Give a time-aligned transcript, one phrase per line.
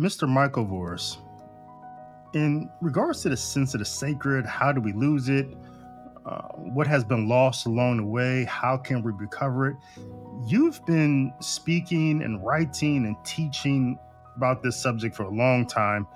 [0.00, 0.28] Mr.
[0.28, 1.18] Michael Voris,
[2.34, 5.46] in regards to the sense of the sacred, how do we lose it?
[6.26, 8.44] Uh, what has been lost along the way?
[8.46, 9.76] How can we recover it?
[10.48, 13.96] You've been speaking and writing and teaching
[14.34, 16.08] about this subject for a long time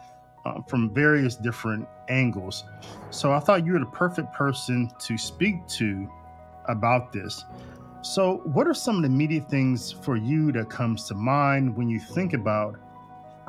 [0.44, 2.64] uh, from various different angles.
[3.10, 6.10] So I thought you were the perfect person to speak to
[6.66, 7.44] about this.
[8.02, 11.88] So, what are some of the immediate things for you that comes to mind when
[11.88, 12.76] you think about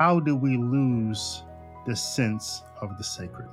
[0.00, 1.42] how do we lose
[1.86, 3.50] the sense of the sacred?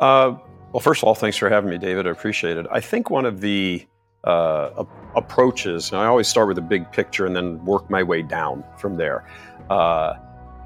[0.00, 0.34] Uh,
[0.72, 2.08] well, first of all, thanks for having me, David.
[2.08, 2.66] I appreciate it.
[2.68, 3.86] I think one of the
[4.24, 4.84] uh,
[5.14, 8.64] approaches, and I always start with a big picture and then work my way down
[8.76, 9.24] from there.
[9.70, 10.14] Uh,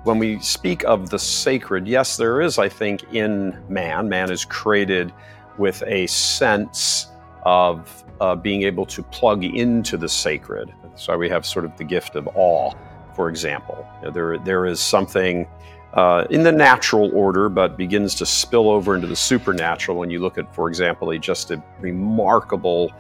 [0.05, 4.47] when we speak of the sacred, yes, there is, I think, in man, man is
[4.47, 5.13] created
[5.59, 7.09] with a sense
[7.45, 10.73] of uh, being able to plug into the sacred.
[10.95, 12.73] So we have sort of the gift of awe,
[13.15, 13.87] for example.
[14.13, 15.47] There, there is something
[15.95, 20.21] uh, in the natural order, but begins to spill over into the supernatural when you
[20.21, 22.91] look at, for example, a just a remarkable,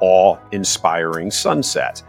[0.00, 2.02] awe-inspiring sunset.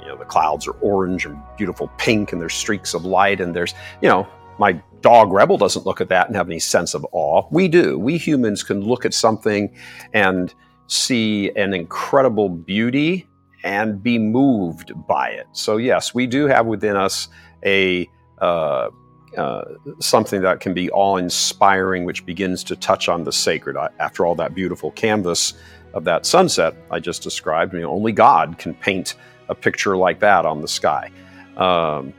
[0.00, 3.54] You know, the clouds are orange and beautiful pink, and there's streaks of light, and
[3.54, 4.26] there's, you know,
[4.58, 7.48] my dog Rebel doesn't look at that and have any sense of awe.
[7.50, 7.98] We do.
[7.98, 9.74] We humans can look at something
[10.12, 10.54] and
[10.86, 13.26] see an incredible beauty
[13.64, 15.46] and be moved by it.
[15.52, 17.28] So yes, we do have within us
[17.64, 18.08] a
[18.38, 18.90] uh,
[19.36, 19.62] uh,
[20.00, 23.76] something that can be awe-inspiring, which begins to touch on the sacred.
[23.98, 25.54] After all, that beautiful canvas
[25.94, 29.14] of that sunset I just described, I mean, only God can paint
[29.48, 31.10] a picture like that on the sky.
[31.56, 32.12] Um,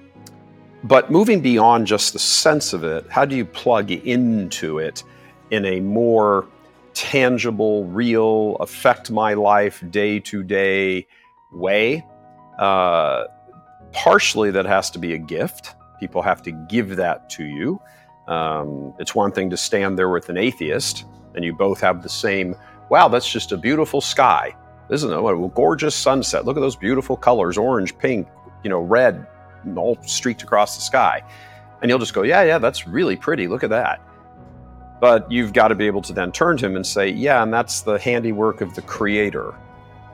[0.84, 5.04] but moving beyond just the sense of it, how do you plug into it
[5.52, 6.48] in a more
[6.94, 11.08] tangible, real, affect my life day to day
[11.52, 12.06] way?
[12.60, 13.26] Uh,
[13.92, 15.76] partially, that has to be a gift.
[16.00, 17.82] People have to give that to you.
[18.28, 22.10] Um, it's one thing to stand there with an atheist and you both have the
[22.10, 22.56] same,
[22.90, 24.56] wow, that's just a beautiful sky.
[24.90, 25.16] Isn't it?
[25.16, 26.46] A gorgeous sunset.
[26.46, 28.28] Look at those beautiful colors orange, pink,
[28.64, 29.26] you know, red,
[29.76, 31.24] all streaked across the sky.
[31.82, 33.48] And you'll just go, yeah, yeah, that's really pretty.
[33.48, 34.02] Look at that.
[35.00, 37.54] But you've got to be able to then turn to him and say, yeah, and
[37.54, 39.56] that's the handiwork of the creator.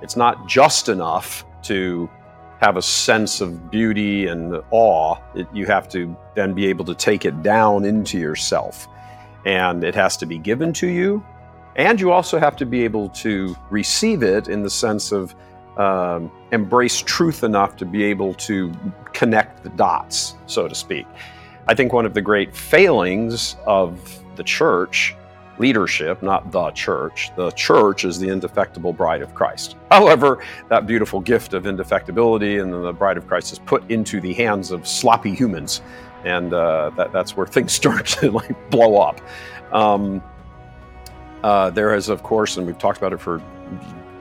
[0.02, 2.09] It's not just enough to
[2.59, 6.96] have a sense of beauty and awe, it, you have to then be able to
[6.96, 8.88] take it down into yourself.
[9.46, 11.24] And it has to be given to you.
[11.75, 15.36] And you also have to be able to receive it in the sense of
[15.78, 18.74] um, embrace truth enough to be able to
[19.13, 21.06] connect the dots, so to speak.
[21.68, 25.16] I think one of the great failings of the church
[25.59, 27.31] leadership, not the church.
[27.35, 29.75] The church is the indefectible bride of Christ.
[29.91, 34.34] However, that beautiful gift of indefectibility and the bride of Christ is put into the
[34.34, 35.81] hands of sloppy humans,
[36.23, 39.22] and uh, that, that's where things start to like blow up.
[39.72, 40.22] Um,
[41.44, 43.41] uh, there is, of course, and we've talked about it for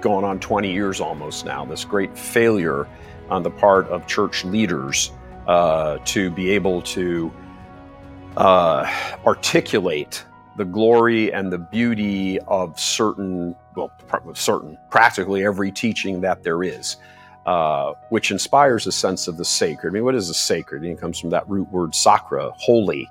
[0.00, 2.86] going on 20 years almost now, this great failure
[3.30, 5.10] on the part of church leaders
[5.46, 7.32] uh, to be able to
[8.36, 8.86] uh,
[9.24, 10.24] articulate
[10.56, 13.90] the glory and the beauty of certain, well,
[14.26, 16.96] of certain, practically every teaching that there is,
[17.44, 19.90] uh, which inspires a sense of the sacred.
[19.90, 20.84] I mean, what is the sacred?
[20.84, 23.08] it comes from that root word sacra, holy,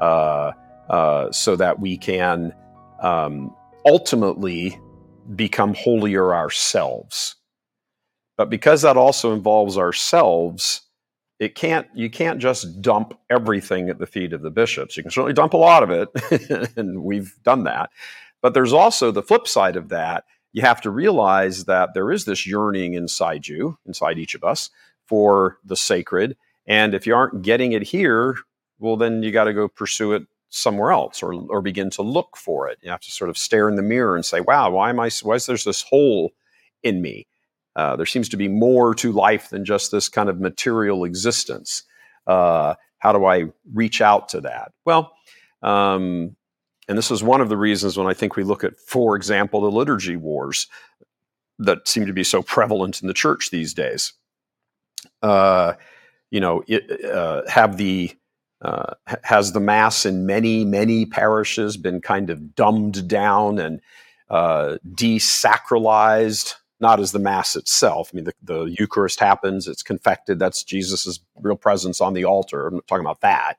[0.00, 0.52] uh,
[0.88, 2.54] uh, so that we can
[3.00, 3.54] um,
[3.86, 4.78] ultimately
[5.34, 7.36] become holier ourselves.
[8.36, 10.82] But because that also involves ourselves,
[11.38, 14.96] it can't you can't just dump everything at the feet of the bishops.
[14.96, 17.90] You can certainly dump a lot of it and we've done that.
[18.40, 20.24] But there's also the flip side of that.
[20.52, 24.70] You have to realize that there is this yearning inside you inside each of us
[25.06, 26.36] for the sacred.
[26.66, 28.36] And if you aren't getting it here
[28.78, 32.36] well then you got to go pursue it somewhere else or, or begin to look
[32.36, 32.78] for it.
[32.80, 35.10] You have to sort of stare in the mirror and say wow why am i
[35.22, 36.30] why is there this hole
[36.84, 37.26] in me
[37.76, 41.82] uh, there seems to be more to life than just this kind of material existence.
[42.26, 44.72] Uh, how do I reach out to that?
[44.84, 45.12] Well,
[45.62, 46.36] um,
[46.88, 49.62] and this is one of the reasons when I think we look at, for example,
[49.62, 50.68] the liturgy wars
[51.58, 54.12] that seem to be so prevalent in the church these days.
[55.22, 55.74] Uh,
[56.30, 58.12] you know, it, uh, have the
[58.60, 63.80] uh, has the mass in many many parishes been kind of dumbed down and
[64.30, 66.54] desacralized
[66.84, 68.10] not as the mass itself.
[68.12, 72.68] I mean, the, the Eucharist happens, it's confected, that's Jesus' real presence on the altar.
[72.68, 73.58] I'm not talking about that.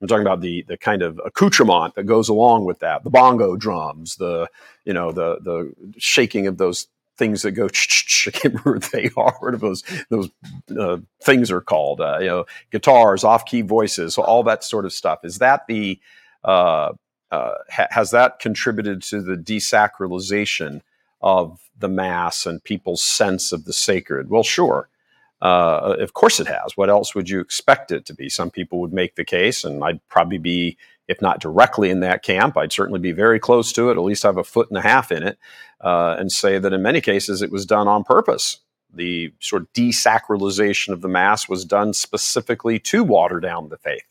[0.00, 3.56] I'm talking about the the kind of accoutrement that goes along with that, the bongo
[3.56, 4.46] drums, the
[4.84, 6.86] you know the the shaking of those
[7.16, 7.66] things that go.
[8.26, 9.36] I can't remember what they are.
[9.40, 10.28] What those those
[10.78, 12.02] uh, things are called?
[12.02, 15.20] Uh, you know, guitars, off key voices, all that sort of stuff.
[15.24, 15.98] Is that the
[16.44, 16.92] uh,
[17.30, 20.82] uh, ha- has that contributed to the desacralization
[21.20, 24.30] of the mass and people's sense of the sacred?
[24.30, 24.88] Well, sure.
[25.42, 26.76] Uh, of course it has.
[26.76, 28.28] What else would you expect it to be?
[28.28, 30.78] Some people would make the case, and I'd probably be,
[31.08, 34.22] if not directly in that camp, I'd certainly be very close to it, at least
[34.22, 35.38] have a foot and a half in it,
[35.82, 38.60] uh, and say that in many cases it was done on purpose.
[38.94, 44.06] The sort of desacralization of the Mass was done specifically to water down the faith.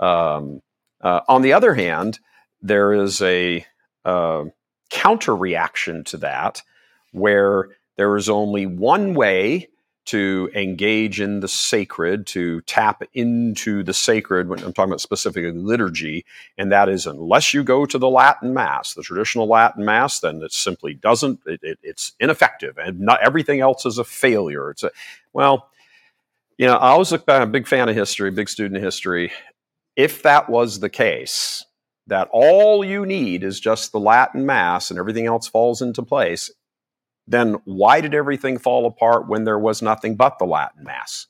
[0.00, 0.60] Um,
[1.00, 2.18] uh, on the other hand,
[2.60, 3.64] there is a
[4.04, 4.44] uh,
[4.90, 6.62] counter reaction to that
[7.12, 9.68] where there is only one way
[10.06, 15.52] to engage in the sacred, to tap into the sacred, when I'm talking about specifically
[15.52, 16.24] liturgy,
[16.56, 20.40] and that is unless you go to the Latin Mass, the traditional Latin Mass, then
[20.42, 24.70] it simply doesn't, it, it, it's ineffective, and not everything else is a failure.
[24.70, 24.90] It's a,
[25.34, 25.68] well,
[26.56, 28.82] you know, I always look back, I'm a big fan of history, big student of
[28.82, 29.30] history.
[29.94, 31.66] If that was the case,
[32.08, 36.50] that all you need is just the Latin Mass and everything else falls into place,
[37.26, 41.26] then why did everything fall apart when there was nothing but the Latin Mass?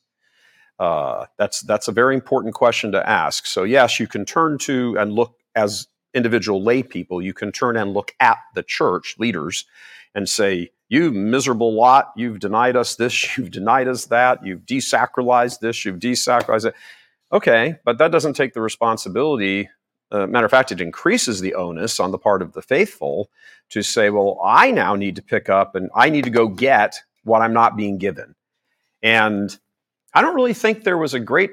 [0.78, 3.46] Uh, that's that's a very important question to ask.
[3.46, 7.20] So yes, you can turn to and look as individual lay people.
[7.20, 9.66] You can turn and look at the church leaders
[10.14, 12.12] and say, "You miserable lot!
[12.16, 13.36] You've denied us this.
[13.36, 14.46] You've denied us that.
[14.46, 15.84] You've desacralized this.
[15.84, 16.74] You've desacralized it."
[17.32, 19.69] Okay, but that doesn't take the responsibility
[20.10, 23.31] uh, matter of fact, it increases the onus on the part of the faithful
[23.70, 27.00] to say, well, I now need to pick up and I need to go get
[27.25, 28.34] what I'm not being given.
[29.02, 29.56] And
[30.14, 31.50] I don't really think there was a great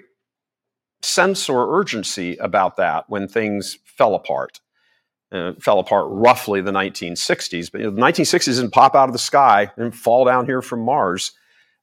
[1.02, 4.62] sense or urgency about that when things fell apart.
[5.32, 9.14] Uh, fell apart roughly the 1960s, but you know, the 1960s didn't pop out of
[9.14, 11.34] the sky and fall down here from Mars.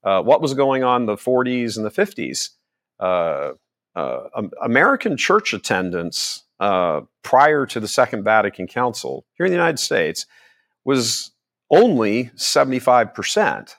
[0.04, 2.50] Uh, what was going on in the 40s and the 50s?
[2.98, 3.52] Uh,
[3.94, 9.80] uh American church attendance uh, prior to the Second Vatican Council here in the United
[9.80, 10.26] States
[10.84, 11.32] was
[11.70, 13.74] only 75%.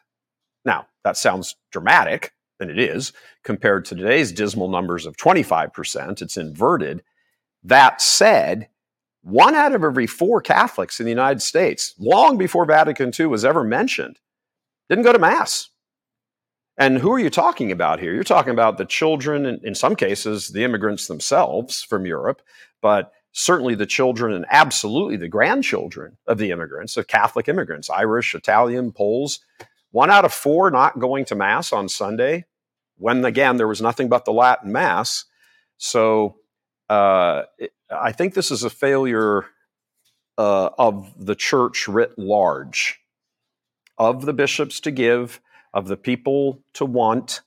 [0.66, 3.14] Now, that sounds dramatic, and it is,
[3.46, 6.22] compared to today's dismal numbers of 25%.
[6.22, 7.04] It's inverted.
[7.64, 8.68] That said,
[9.22, 13.46] one out of every four Catholics in the United States, long before Vatican II was
[13.46, 14.20] ever mentioned,
[14.90, 15.70] didn't go to Mass.
[16.78, 18.14] And who are you talking about here?
[18.14, 22.42] You're talking about the children, and in some cases, the immigrants themselves from Europe,
[22.82, 28.34] but certainly the children and absolutely the grandchildren of the immigrants, of Catholic immigrants, Irish,
[28.34, 29.40] Italian, Poles.
[29.92, 32.46] One out of four not going to Mass on Sunday,
[32.98, 35.26] when again, there was nothing but the Latin Mass.
[35.78, 36.38] So
[36.90, 37.44] uh,
[37.92, 39.46] I think this is a failure
[40.38, 43.00] uh, of the church writ large,
[43.98, 45.40] of the bishops to give
[45.74, 47.42] of the people to want,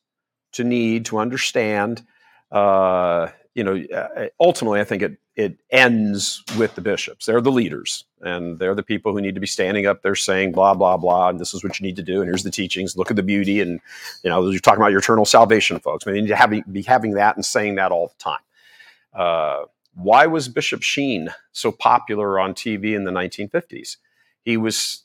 [0.52, 2.04] to need, to understand.
[2.50, 7.26] Uh, you know, uh, ultimately, I think it it ends with the bishops.
[7.26, 10.52] They're the leaders, and they're the people who need to be standing up there saying
[10.52, 12.96] blah blah blah, and this is what you need to do, and here's the teachings.
[12.96, 13.80] Look at the beauty, and
[14.22, 16.06] you know, you're talking about your eternal salvation, folks.
[16.06, 18.40] I mean, you need to have, be having that and saying that all the time.
[19.14, 19.64] Uh,
[19.94, 23.96] why was Bishop Sheen so popular on TV in the 1950s?
[24.42, 25.02] He was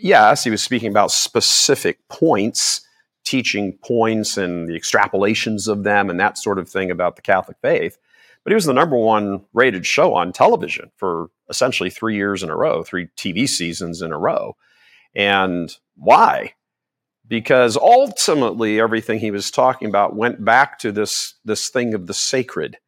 [0.00, 2.86] yes, he was speaking about specific points,
[3.24, 7.56] teaching points and the extrapolations of them and that sort of thing about the Catholic
[7.62, 7.98] faith.
[8.44, 12.50] But he was the number one rated show on television for essentially three years in
[12.50, 14.56] a row, three TV seasons in a row.
[15.14, 16.54] And why?
[17.28, 22.14] Because ultimately, everything he was talking about went back to this, this thing of the
[22.14, 22.78] sacred.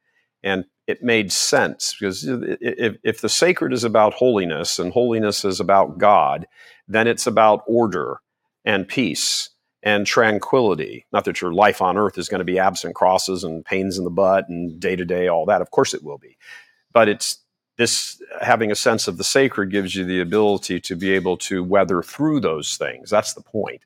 [0.44, 5.58] And it made sense because if, if the sacred is about holiness and holiness is
[5.58, 6.46] about God,
[6.86, 8.20] then it's about order
[8.64, 9.48] and peace
[9.82, 11.06] and tranquility.
[11.12, 14.04] Not that your life on earth is going to be absent crosses and pains in
[14.04, 15.62] the butt and day to day, all that.
[15.62, 16.36] Of course it will be.
[16.92, 17.38] But it's
[17.78, 21.64] this having a sense of the sacred gives you the ability to be able to
[21.64, 23.08] weather through those things.
[23.08, 23.82] That's the point.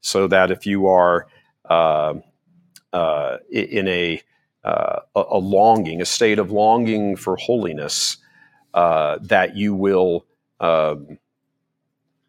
[0.00, 1.26] So that if you are
[1.68, 2.14] uh,
[2.92, 4.22] uh, in a
[4.64, 8.16] uh, a, longing, a state of longing for holiness,
[8.74, 10.26] uh, that you will,
[10.60, 10.96] uh,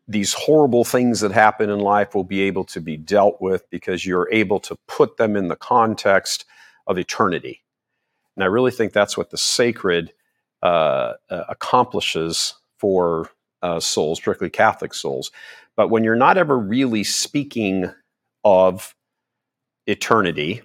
[0.07, 4.05] these horrible things that happen in life will be able to be dealt with because
[4.05, 6.45] you're able to put them in the context
[6.87, 7.63] of eternity.
[8.35, 10.13] And I really think that's what the sacred
[10.63, 13.29] uh, uh, accomplishes for
[13.61, 15.31] uh, souls, particularly Catholic souls.
[15.75, 17.91] But when you're not ever really speaking
[18.43, 18.95] of
[19.87, 20.61] eternity,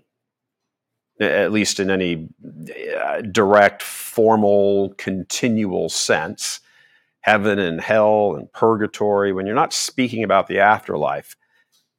[1.21, 2.29] at least in any
[3.01, 6.61] uh, direct, formal, continual sense,
[7.21, 11.37] heaven and hell and purgatory, when you're not speaking about the afterlife,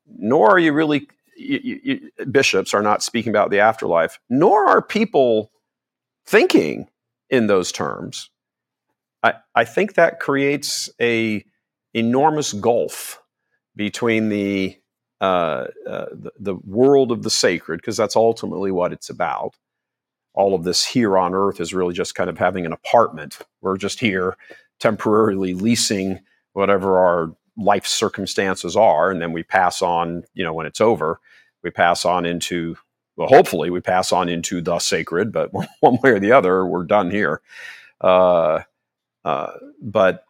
[0.08, 1.08] nor are you really,
[1.38, 5.52] you, you, bishops are not speaking about the afterlife, nor are people
[6.26, 6.90] thinking
[7.30, 8.30] in those terms.
[9.24, 11.44] I, I think that creates a
[11.94, 13.22] enormous gulf
[13.76, 14.78] between the
[15.22, 19.56] uh, uh, the, the, world of the sacred, because that's ultimately what it's about.
[20.34, 23.38] All of this here on earth is really just kind of having an apartment.
[23.62, 24.36] We're just here
[24.80, 26.20] temporarily leasing
[26.52, 31.22] whatever our life circumstances are, and then we pass on, you know, when it's over,
[31.64, 32.76] we pass on into,
[33.16, 36.84] well, hopefully we pass on into the sacred, but one way or the other, we're
[36.84, 37.42] done here.
[38.02, 38.62] Uh,
[39.24, 40.26] uh, but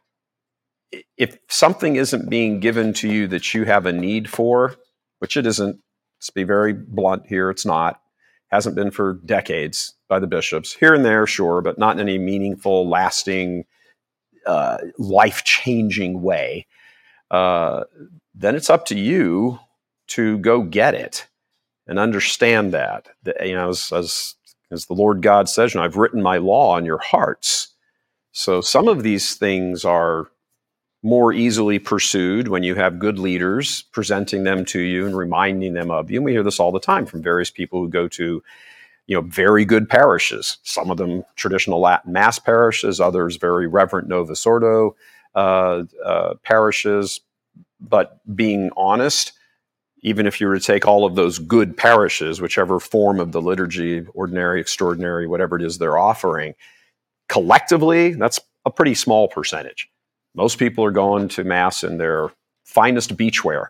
[1.18, 4.76] if something isn't being given to you that you have a need for,
[5.20, 5.80] which it isn't,
[6.20, 8.02] let's be very blunt here, it's not,
[8.50, 12.18] hasn't been for decades by the bishops, here and there, sure, but not in any
[12.18, 13.66] meaningful, lasting,
[14.46, 16.66] uh, life changing way,
[17.32, 17.84] uh,
[18.34, 19.60] then it's up to you
[20.08, 21.28] to go get it
[21.88, 23.08] and understand that.
[23.24, 24.36] that you know, as, as,
[24.72, 27.70] as the Lord God says, you know, I've written my law on your hearts.
[28.32, 30.28] So some of these things are
[31.06, 35.92] more easily pursued when you have good leaders presenting them to you and reminding them
[35.92, 36.18] of you.
[36.18, 38.42] And we hear this all the time from various people who go to,
[39.06, 40.58] you know, very good parishes.
[40.64, 44.96] Some of them traditional Latin Mass parishes, others very reverent Novus Ordo
[45.36, 47.22] uh, uh, parishes.
[47.80, 49.34] But being honest,
[50.02, 53.44] even if you were to take all of those good parishes, whichever form of the
[53.44, 56.56] liturgy, ordinary, extraordinary, whatever it is they're offering,
[57.30, 59.88] collectively, that's a pretty small percentage.
[60.36, 62.30] Most people are going to mass in their
[62.66, 63.68] finest beachwear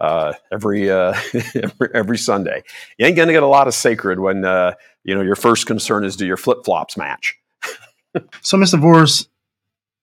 [0.00, 1.14] uh, every, uh,
[1.94, 2.62] every, Sunday.
[2.98, 5.66] You ain't going to get a lot of sacred when uh, you know your first
[5.66, 7.36] concern is do your flip flops match.
[8.42, 8.80] so, Mr.
[8.80, 9.28] Voris,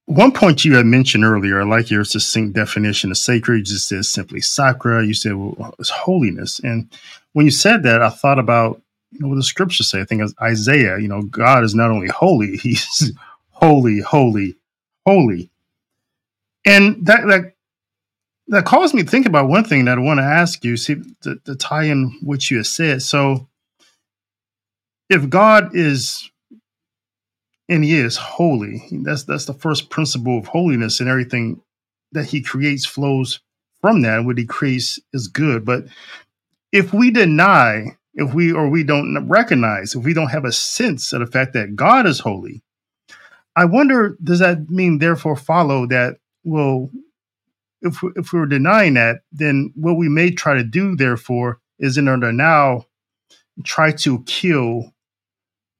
[0.05, 3.57] one point you had mentioned earlier, I like your succinct definition of sacred.
[3.57, 5.05] You just said simply sacra.
[5.05, 6.89] You said well, it's holiness, and
[7.33, 8.81] when you said that, I thought about
[9.11, 10.01] you know, what the scriptures say.
[10.01, 10.99] I think Isaiah.
[10.99, 13.11] You know, God is not only holy; He's
[13.51, 14.55] holy, holy,
[15.05, 15.49] holy
[16.65, 17.53] and that that
[18.47, 20.77] that caused me to think about one thing that I want to ask you.
[20.77, 23.01] See, the, to tie in what you have said.
[23.01, 23.47] So,
[25.09, 26.29] if God is
[27.67, 31.61] and He is holy, that's that's the first principle of holiness, and everything
[32.11, 33.39] that He creates flows
[33.81, 34.25] from that.
[34.25, 35.65] What He creates is good.
[35.65, 35.85] But
[36.71, 41.13] if we deny, if we or we don't recognize, if we don't have a sense
[41.13, 42.61] of the fact that God is holy,
[43.55, 46.89] I wonder, does that mean therefore follow that well,
[47.81, 51.97] if if we are denying that, then what we may try to do, therefore, is
[51.97, 52.85] in order now
[53.63, 54.93] try to kill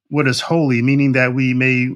[0.08, 1.90] what is holy, meaning that we may,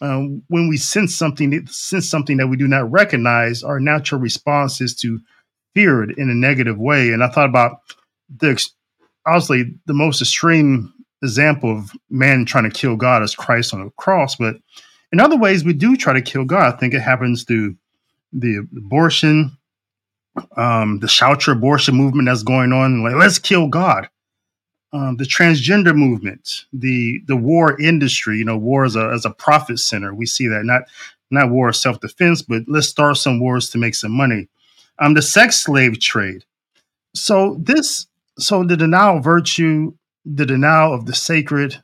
[0.00, 4.80] um, when we sense something, sense something that we do not recognize, our natural response
[4.80, 5.20] is to
[5.74, 7.12] fear it in a negative way.
[7.12, 7.78] And I thought about
[8.34, 8.62] the
[9.26, 10.92] obviously the most extreme
[11.22, 14.56] example of man trying to kill God is Christ on the cross, but
[15.12, 16.74] in other ways we do try to kill God.
[16.74, 17.76] I think it happens through
[18.32, 19.56] the abortion,
[20.56, 24.08] um, the shout your abortion movement that's going on, like let's kill God.
[24.94, 29.30] Um, the transgender movement, the the war industry, you know, war as a as a
[29.30, 30.14] profit center.
[30.14, 30.82] We see that not
[31.30, 34.48] not war of self defense, but let's start some wars to make some money.
[34.98, 36.44] Um, the sex slave trade.
[37.14, 38.06] So this,
[38.38, 41.82] so the denial of virtue, the denial of the sacred,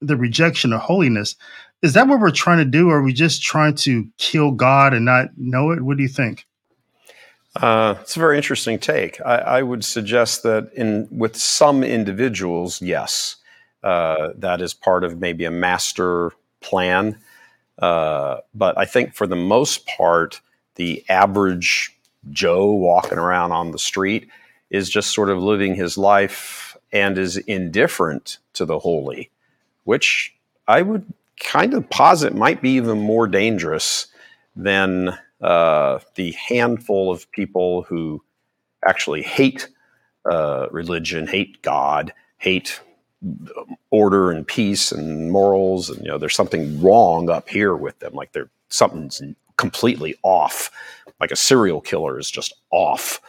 [0.00, 1.36] the rejection of holiness.
[1.82, 2.90] Is that what we're trying to do?
[2.90, 5.80] Are we just trying to kill God and not know it?
[5.80, 6.46] What do you think?
[7.56, 9.20] Uh, it's a very interesting take.
[9.22, 13.36] I, I, would suggest that in with some individuals, yes,
[13.82, 17.18] uh, that is part of maybe a master plan.
[17.78, 20.40] Uh, but I think for the most part,
[20.76, 21.96] the average
[22.30, 24.28] Joe walking around on the street
[24.70, 29.30] is just sort of living his life and is indifferent to the holy,
[29.84, 30.36] which
[30.68, 34.06] I would kind of posit might be even more dangerous
[34.54, 38.22] than uh, the handful of people who
[38.86, 39.68] actually hate
[40.30, 42.80] uh, religion, hate God, hate
[43.90, 48.14] order and peace and morals, and you know, there's something wrong up here with them.
[48.14, 49.22] Like they're something's
[49.56, 50.70] completely off.
[51.20, 53.20] Like a serial killer is just off.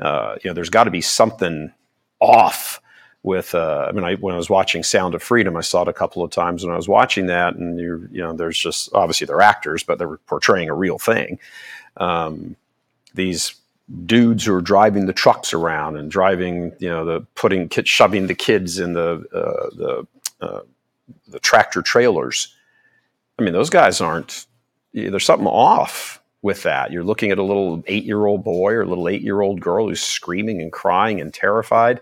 [0.00, 1.72] Uh, you know, there's got to be something
[2.20, 2.80] off
[3.26, 5.88] with uh, I mean I, when I was watching Sound of Freedom I saw it
[5.88, 8.88] a couple of times when I was watching that and you you know there's just
[8.94, 11.38] obviously they're actors but they're portraying a real thing.
[11.98, 12.56] Um,
[13.14, 13.54] these
[14.06, 18.34] dudes who are driving the trucks around and driving you know the putting shoving the
[18.34, 20.06] kids in the uh, the
[20.40, 20.60] uh,
[21.28, 22.54] the tractor trailers.
[23.38, 24.46] I mean those guys aren't
[24.92, 26.92] there's something off with that.
[26.92, 29.60] You're looking at a little eight year old boy or a little eight year old
[29.60, 32.00] girl who's screaming and crying and terrified,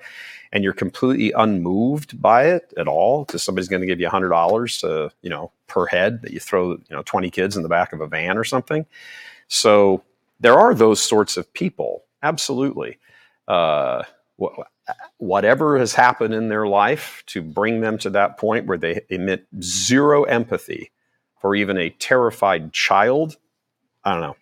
[0.54, 4.80] and you're completely unmoved by it at all because somebody's going to give you $100
[4.80, 7.92] to, you know, per head that you throw, you know, 20 kids in the back
[7.92, 8.86] of a van or something.
[9.48, 10.02] So
[10.40, 12.98] there are those sorts of people, absolutely.
[13.46, 14.04] Uh,
[15.18, 19.46] whatever has happened in their life to bring them to that point where they emit
[19.60, 20.90] zero empathy
[21.40, 23.36] for even a terrified child
[24.04, 24.36] I don't know.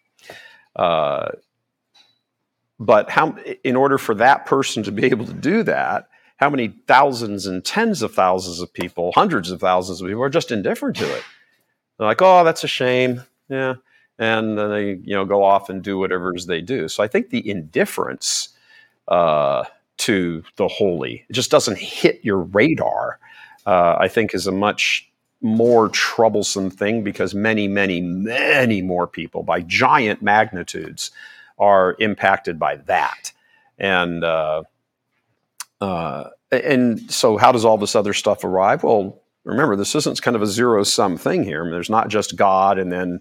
[0.74, 1.30] Uh,
[2.82, 6.68] but how, in order for that person to be able to do that, how many
[6.88, 10.96] thousands and tens of thousands of people, hundreds of thousands of people, are just indifferent
[10.96, 11.22] to it?
[11.96, 13.74] They're like, "Oh, that's a shame," yeah,
[14.18, 16.88] and then they, you know, go off and do whatever they do.
[16.88, 18.48] So I think the indifference
[19.06, 19.64] uh,
[19.98, 23.20] to the holy it just doesn't hit your radar.
[23.64, 25.08] Uh, I think is a much
[25.40, 31.12] more troublesome thing because many, many, many more people by giant magnitudes
[31.62, 33.32] are impacted by that.
[33.78, 34.64] And uh,
[35.80, 38.82] uh, and so, how does all this other stuff arrive?
[38.82, 41.60] Well, remember, this isn't kind of a zero sum thing here.
[41.60, 43.20] I mean, there's not just God and then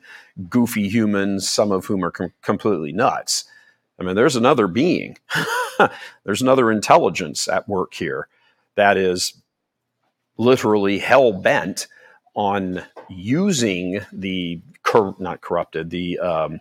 [0.50, 3.46] goofy humans, some of whom are com- completely nuts.
[4.00, 5.18] I mean, there's another being,
[6.24, 8.28] there's another intelligence at work here
[8.76, 9.40] that is
[10.38, 11.88] literally hell bent
[12.34, 16.60] on using the cor- not corrupted the um,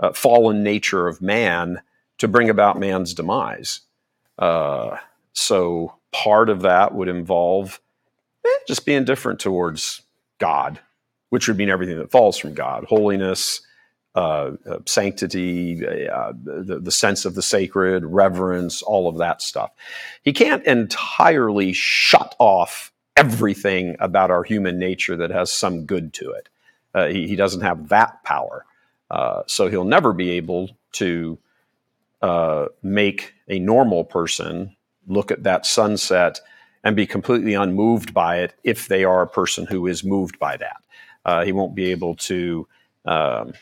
[0.00, 1.80] uh, fallen nature of man
[2.18, 3.80] to bring about man's demise.
[4.38, 4.96] Uh,
[5.32, 7.80] so part of that would involve
[8.44, 10.02] eh, just being different towards
[10.38, 10.80] God,
[11.30, 13.62] which would mean everything that falls from God, holiness.
[14.14, 19.70] Uh, uh sanctity, uh, the, the sense of the sacred, reverence, all of that stuff.
[20.22, 26.30] He can't entirely shut off everything about our human nature that has some good to
[26.30, 26.48] it.
[26.94, 28.64] Uh, he, he, doesn't have that power.
[29.10, 31.38] Uh, so he'll never be able to
[32.22, 36.40] uh, make a normal person look at that sunset
[36.84, 40.56] and be completely unmoved by it if they are a person who is moved by
[40.56, 40.82] that.
[41.24, 42.66] Uh, he won't be able to
[43.04, 43.52] um,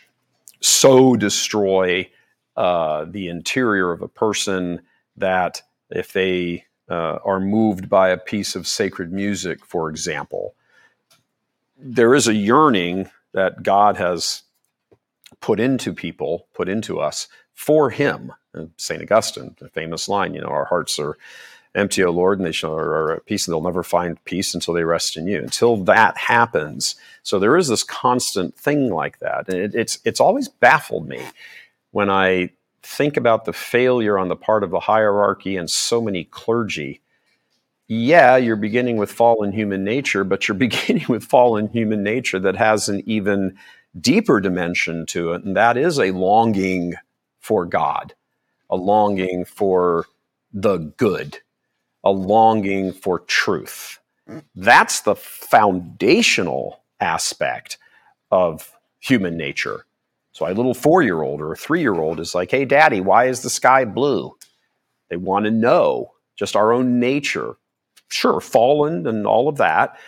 [0.61, 2.09] so destroy
[2.57, 4.81] uh, the interior of a person
[5.17, 10.55] that if they uh, are moved by a piece of sacred music, for example.
[11.79, 14.43] There is a yearning that God has
[15.41, 18.33] put into people, put into us for Him.
[18.79, 19.03] St.
[19.03, 21.17] Augustine, the famous line, you know, our hearts are
[21.75, 24.73] empty, O Lord, and they shall are at peace, and they'll never find peace until
[24.73, 25.39] they rest in you.
[25.39, 30.21] Until that happens, so there is this constant thing like that, and it, it's it's
[30.21, 31.21] always baffled me
[31.97, 32.51] when I
[32.83, 37.01] think about the failure on the part of the hierarchy and so many clergy,
[37.89, 42.57] yeah, you're beginning with fallen human nature, but you're beginning with fallen human nature that
[42.57, 43.57] hasn't even
[44.01, 46.95] deeper dimension to it, and that is a longing
[47.41, 48.15] for God,
[48.71, 50.07] a longing for
[50.53, 51.39] the good,
[52.05, 53.99] a longing for truth.
[54.55, 57.79] That's the foundational aspect
[58.31, 59.87] of human nature.
[60.33, 63.01] So a little four year old or a three year old is like, hey, daddy,
[63.01, 64.37] why is the sky blue?
[65.09, 67.57] They want to know just our own nature.
[68.09, 69.99] Sure, fallen and all of that,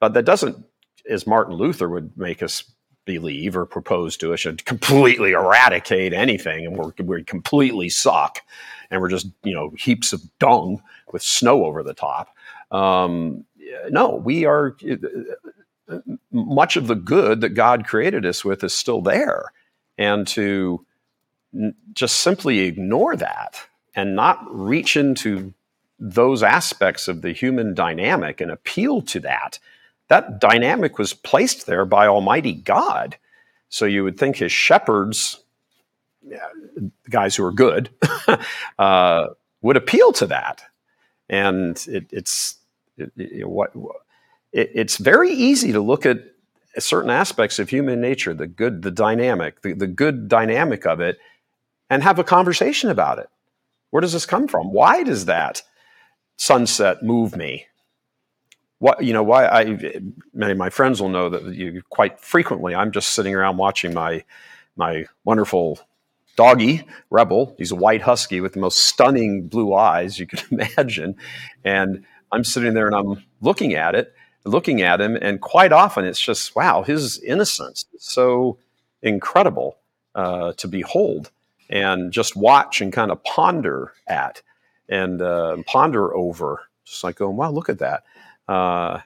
[0.00, 0.64] but that doesn't,
[1.08, 2.73] as Martin Luther would make us
[3.04, 8.40] believe or propose to us, should completely eradicate anything and we're, we completely suck
[8.90, 12.34] and we're just, you know, heaps of dung with snow over the top.
[12.70, 13.44] Um,
[13.90, 14.76] no, we are
[16.32, 19.52] much of the good that God created us with is still there.
[19.98, 20.84] And to
[21.54, 23.60] n- just simply ignore that
[23.94, 25.54] and not reach into
[25.98, 29.58] those aspects of the human dynamic and appeal to that,
[30.08, 33.16] that dynamic was placed there by Almighty God.
[33.68, 35.40] So you would think his shepherds,
[37.10, 37.90] guys who are good,
[38.78, 39.28] uh,
[39.62, 40.62] would appeal to that.
[41.28, 42.56] And it, it's
[42.96, 43.72] it, it, what
[44.52, 46.18] it, it's very easy to look at
[46.78, 51.18] certain aspects of human nature, the good, the dynamic, the, the good dynamic of it,
[51.88, 53.28] and have a conversation about it.
[53.90, 54.72] Where does this come from?
[54.72, 55.62] Why does that
[56.36, 57.66] sunset move me?
[58.78, 59.22] What you know?
[59.22, 59.64] Why I
[60.32, 63.94] many of my friends will know that you quite frequently I'm just sitting around watching
[63.94, 64.24] my
[64.76, 65.80] my wonderful
[66.36, 67.54] doggy rebel.
[67.56, 71.16] He's a white husky with the most stunning blue eyes you can imagine,
[71.64, 74.12] and I'm sitting there and I'm looking at it,
[74.44, 78.58] looking at him, and quite often it's just wow, his innocence is so
[79.02, 79.78] incredible
[80.14, 81.30] uh, to behold
[81.70, 84.42] and just watch and kind of ponder at
[84.88, 86.62] and uh, ponder over.
[86.84, 88.04] Just like going, wow, look at that.
[88.48, 89.00] Uh,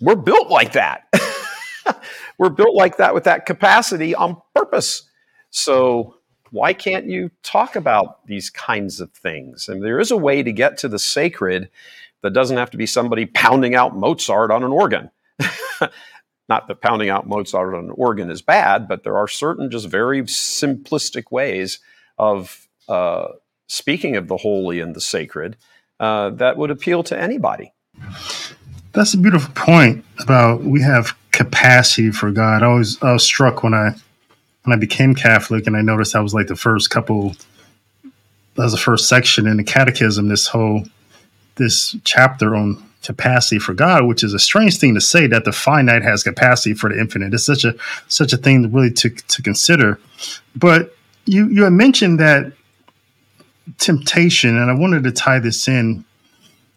[0.00, 1.12] we're built like that.
[2.38, 5.02] we're built like that with that capacity on purpose.
[5.50, 6.16] So
[6.50, 9.68] why can't you talk about these kinds of things?
[9.68, 11.70] And there is a way to get to the sacred
[12.22, 15.10] that doesn't have to be somebody pounding out Mozart on an organ.
[16.48, 19.88] Not that pounding out Mozart on an organ is bad, but there are certain just
[19.88, 21.78] very simplistic ways
[22.18, 23.28] of uh,
[23.68, 25.56] speaking of the holy and the sacred
[26.00, 27.72] uh, that would appeal to anybody.
[28.92, 32.62] That's a beautiful point about we have capacity for God.
[32.62, 33.94] I was I was struck when I
[34.64, 37.34] when I became Catholic and I noticed I was like the first couple
[38.02, 40.84] that was the first section in the catechism, this whole
[41.56, 45.52] this chapter on capacity for God, which is a strange thing to say that the
[45.52, 47.32] finite has capacity for the infinite.
[47.32, 47.74] It's such a
[48.08, 50.00] such a thing really to to consider.
[50.56, 50.94] But
[51.26, 52.52] you you had mentioned that
[53.78, 56.04] temptation, and I wanted to tie this in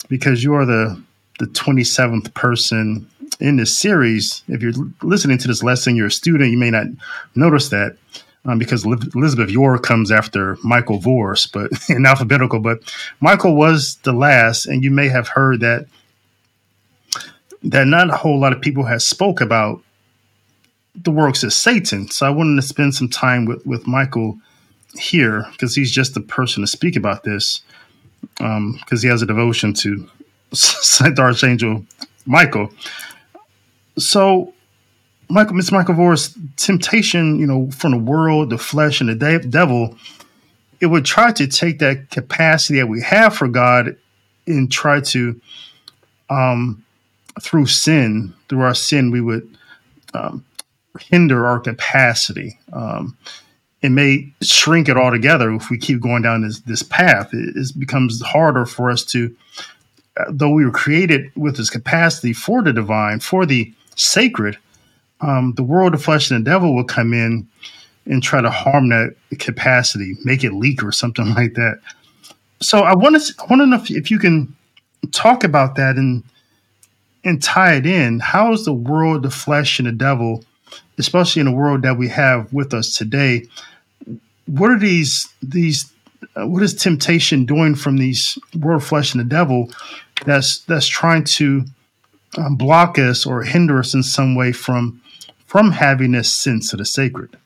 [0.09, 1.01] because you are the
[1.39, 4.43] the 27th person in this series.
[4.47, 6.87] If you're listening to this lesson, you're a student, you may not
[7.35, 7.97] notice that
[8.45, 12.59] um, because Elizabeth York comes after Michael Voris, but in alphabetical.
[12.59, 12.79] But
[13.19, 15.87] Michael was the last, and you may have heard that
[17.65, 19.81] that not a whole lot of people have spoke about
[20.95, 22.09] the works of Satan.
[22.09, 24.37] So I wanted to spend some time with with Michael
[24.95, 27.61] here because he's just the person to speak about this
[28.35, 30.07] because um, he has a devotion to
[30.53, 31.85] Saint Archangel
[32.25, 32.69] Michael.
[33.97, 34.53] So,
[35.29, 35.71] Michael, Mr.
[35.71, 36.15] Michael
[36.57, 39.97] temptation, you know, from the world, the flesh, and the de- devil,
[40.79, 43.95] it would try to take that capacity that we have for God
[44.45, 45.39] and try to,
[46.29, 46.83] um,
[47.41, 49.57] through sin, through our sin, we would
[50.13, 50.43] um,
[50.99, 52.59] hinder our capacity.
[52.71, 53.17] Um,
[53.81, 57.33] it may shrink it altogether if we keep going down this, this path.
[57.33, 59.35] It, it becomes harder for us to,
[60.29, 64.57] though we were created with this capacity for the divine, for the sacred,
[65.21, 67.47] um, the world, of flesh, and the devil will come in
[68.05, 71.79] and try to harm that capacity, make it leak or something like that.
[72.59, 74.55] So I want to I want to know if, if you can
[75.11, 76.23] talk about that and
[77.23, 78.19] and tie it in.
[78.19, 80.43] How is the world, the flesh, and the devil,
[80.97, 83.47] especially in the world that we have with us today,
[84.45, 85.91] what are these these
[86.35, 89.71] uh, what is temptation doing from these world, flesh, and the devil
[90.25, 91.65] that's that's trying to
[92.37, 95.01] um, block us or hinder us in some way from
[95.45, 97.37] from having this sense of the sacred?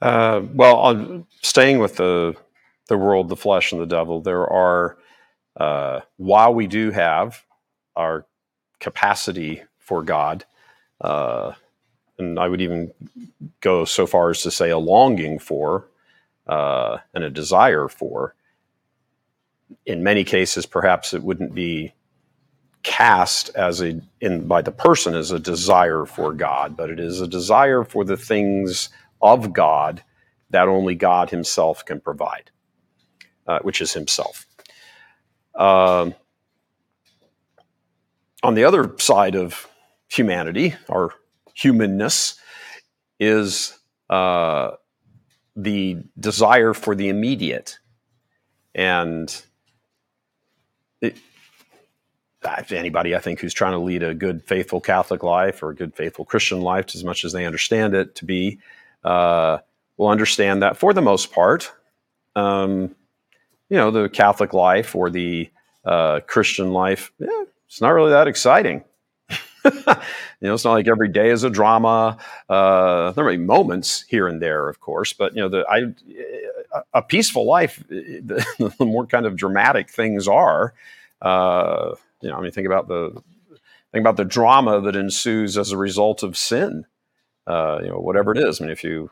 [0.00, 2.34] Uh, well, on staying with the
[2.88, 4.96] the world, the flesh, and the devil, there are
[5.56, 7.44] uh, while we do have
[7.96, 8.26] our
[8.80, 10.44] capacity for God,
[11.00, 11.52] uh,
[12.18, 12.92] and I would even
[13.60, 15.88] go so far as to say a longing for
[16.46, 18.34] uh, and a desire for.
[19.86, 21.94] In many cases, perhaps it wouldn't be
[22.82, 27.20] cast as a in by the person as a desire for God, but it is
[27.20, 28.88] a desire for the things
[29.20, 30.02] of God
[30.50, 32.50] that only God Himself can provide,
[33.46, 34.46] uh, which is Himself.
[35.54, 36.14] Um,
[38.42, 39.68] on the other side of
[40.08, 41.10] humanity, our
[41.54, 42.40] humanness,
[43.20, 43.76] is
[44.08, 44.70] uh,
[45.56, 47.78] the desire for the immediate,
[48.74, 49.42] and
[51.00, 51.16] it,
[52.70, 55.94] anybody I think who's trying to lead a good, faithful Catholic life or a good,
[55.94, 58.58] faithful Christian life, as much as they understand it to be,
[59.04, 59.58] uh,
[59.96, 61.72] will understand that for the most part,
[62.36, 62.94] um,
[63.68, 65.50] you know, the Catholic life or the
[65.84, 68.84] uh, Christian life, yeah, it's not really that exciting.
[69.64, 69.72] you
[70.42, 72.18] know, it's not like every day is a drama.
[72.48, 76.82] Uh, there may be moments here and there, of course, but you know, the I,
[76.94, 80.74] a peaceful life, the, the more kind of dramatic things are.
[81.20, 83.10] Uh, you know, I mean, think about the
[83.92, 86.84] think about the drama that ensues as a result of sin.
[87.46, 88.60] Uh, you know, whatever it is.
[88.60, 89.10] I mean, if you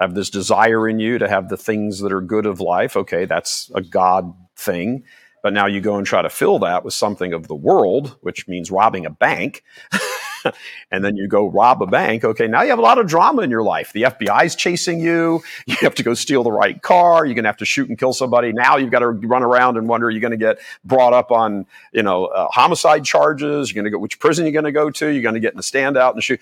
[0.00, 3.26] have this desire in you to have the things that are good of life, okay,
[3.26, 5.04] that's a God thing.
[5.42, 8.46] But now you go and try to fill that with something of the world, which
[8.46, 9.64] means robbing a bank.
[10.90, 12.24] and then you go rob a bank.
[12.24, 13.92] Okay, now you have a lot of drama in your life.
[13.92, 15.42] The FBI's chasing you.
[15.66, 17.24] You have to go steal the right car.
[17.24, 18.52] You're going to have to shoot and kill somebody.
[18.52, 21.30] Now you've got to run around and wonder are you're going to get brought up
[21.30, 23.70] on, you know, uh, homicide charges.
[23.70, 25.08] You're going to go which prison you're going to go to.
[25.08, 26.40] You're going to get in the standout and shoot.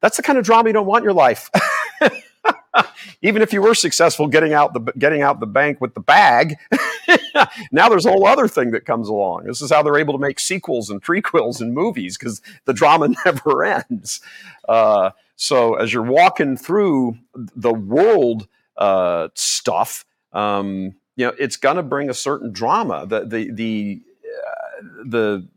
[0.00, 1.50] That's the kind of drama you don't want in your life.
[3.22, 6.56] Even if you were successful getting out the getting out the bank with the bag,
[7.72, 9.44] now there's a whole other thing that comes along.
[9.44, 13.08] This is how they're able to make sequels and prequels and movies because the drama
[13.24, 14.20] never ends.
[14.68, 21.76] Uh, so as you're walking through the world uh, stuff, um, you know it's going
[21.76, 23.06] to bring a certain drama.
[23.06, 25.48] The the the uh, the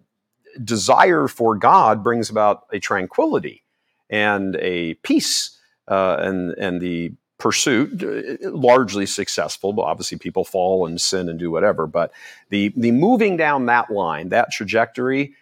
[0.64, 3.64] desire for God brings about a tranquility
[4.10, 5.55] and a peace
[5.88, 8.02] uh, and and the pursuit,
[8.42, 9.74] largely successful.
[9.74, 11.88] But obviously, people fall and sin and do whatever.
[11.88, 12.12] But
[12.50, 15.34] the the moving down that line, that trajectory,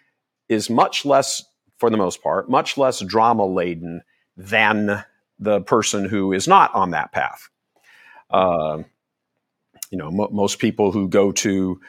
[0.48, 1.44] is much less,
[1.78, 4.02] for the most part, much less drama laden
[4.36, 5.04] than
[5.38, 7.48] the person who is not on that path.
[8.30, 8.82] Uh,
[9.90, 11.80] you know, most people who go to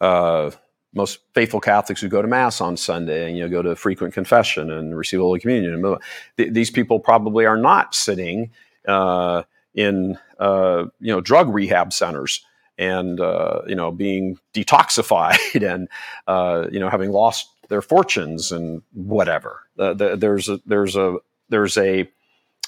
[0.00, 0.50] uh,
[0.94, 4.14] most faithful Catholics who go to Mass on Sunday and you know go to frequent
[4.14, 5.96] confession and receive Holy Communion.
[6.36, 8.50] Th- these people probably are not sitting
[8.86, 9.42] uh,
[9.74, 12.44] in uh, you know drug rehab centers
[12.78, 15.38] and uh, you know being detoxified
[15.72, 15.88] and
[16.26, 19.60] uh, you know having lost their fortunes and whatever.
[19.76, 21.16] The, there's a, there's a
[21.48, 22.08] there's a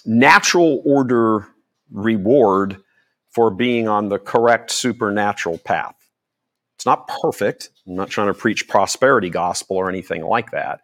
[0.05, 1.47] natural order
[1.91, 2.83] reward
[3.31, 5.95] for being on the correct supernatural path.
[6.87, 7.71] Not perfect.
[7.87, 10.81] I'm not trying to preach prosperity gospel or anything like that.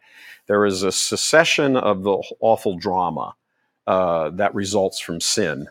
[0.48, 3.36] There is a succession of the awful drama
[3.86, 5.68] uh, that results from sin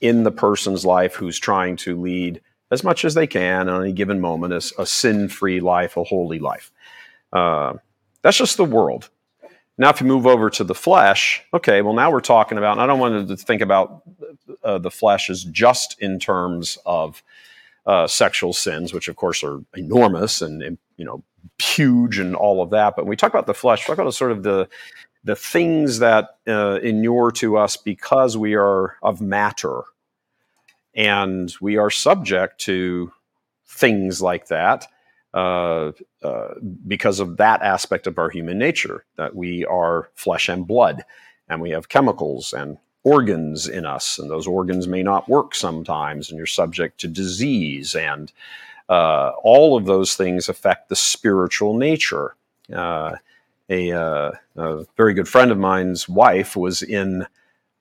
[0.00, 2.40] in the person's life who's trying to lead
[2.70, 6.38] as much as they can on any given moment as a sin-free life, a holy
[6.38, 6.70] life.
[7.32, 7.74] Uh,
[8.22, 9.08] that's just the world.
[9.76, 12.86] Now, if you move over to the flesh, okay, well, now we're talking about, I
[12.86, 14.02] don't want to think about
[14.62, 17.22] uh, the flesh as just in terms of
[17.88, 21.24] uh, sexual sins, which of course are enormous and, and, you know
[21.58, 22.94] huge and all of that.
[22.94, 24.68] But when we talk about the flesh, talk about sort of the
[25.24, 29.82] the things that uh, inure to us because we are of matter,
[30.94, 33.12] and we are subject to
[33.66, 34.86] things like that
[35.34, 36.54] uh, uh,
[36.86, 41.04] because of that aspect of our human nature that we are flesh and blood,
[41.48, 42.76] and we have chemicals and
[43.08, 47.94] organs in us, and those organs may not work sometimes, and you're subject to disease,
[47.94, 48.32] and
[48.88, 52.34] uh, all of those things affect the spiritual nature.
[52.72, 53.16] Uh,
[53.70, 57.26] a, uh, a, very good friend of mine's wife was in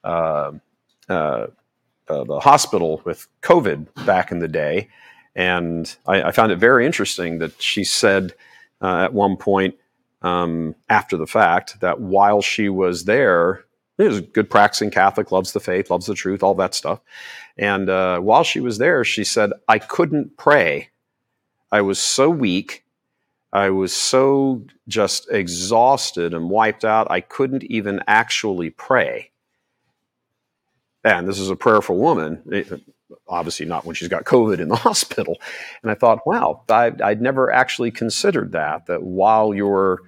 [0.04, 0.52] uh,
[1.10, 1.48] uh,
[2.10, 4.88] uh, the hospital with COVID back in the day,
[5.36, 8.34] and I, I found it very interesting that she said
[8.82, 9.76] at one point
[10.22, 13.66] um, after the fact that while she was there,
[13.98, 17.00] he was a good practicing Catholic, loves the faith, loves the truth, all that stuff.
[17.58, 20.90] And uh, while she was there, she said, I couldn't pray.
[21.72, 22.86] I was so weak.
[23.52, 29.32] I was so just exhausted and wiped out, I couldn't even actually pray.
[31.04, 32.44] And this is a prayerful woman,
[33.28, 35.38] obviously not when she's got COVID in the hospital.
[35.82, 40.02] And I thought, wow, I, would never actually considered that, that while you're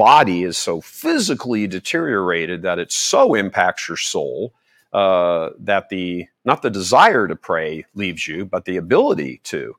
[0.00, 4.54] body is so physically deteriorated that it so impacts your soul
[4.94, 9.76] uh, that the not the desire to pray leaves you, but the ability to,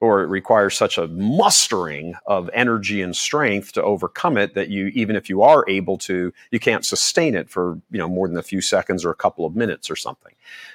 [0.00, 4.86] or it requires such a mustering of energy and strength to overcome it that you
[4.94, 8.38] even if you are able to, you can't sustain it for you know more than
[8.38, 10.32] a few seconds or a couple of minutes or something.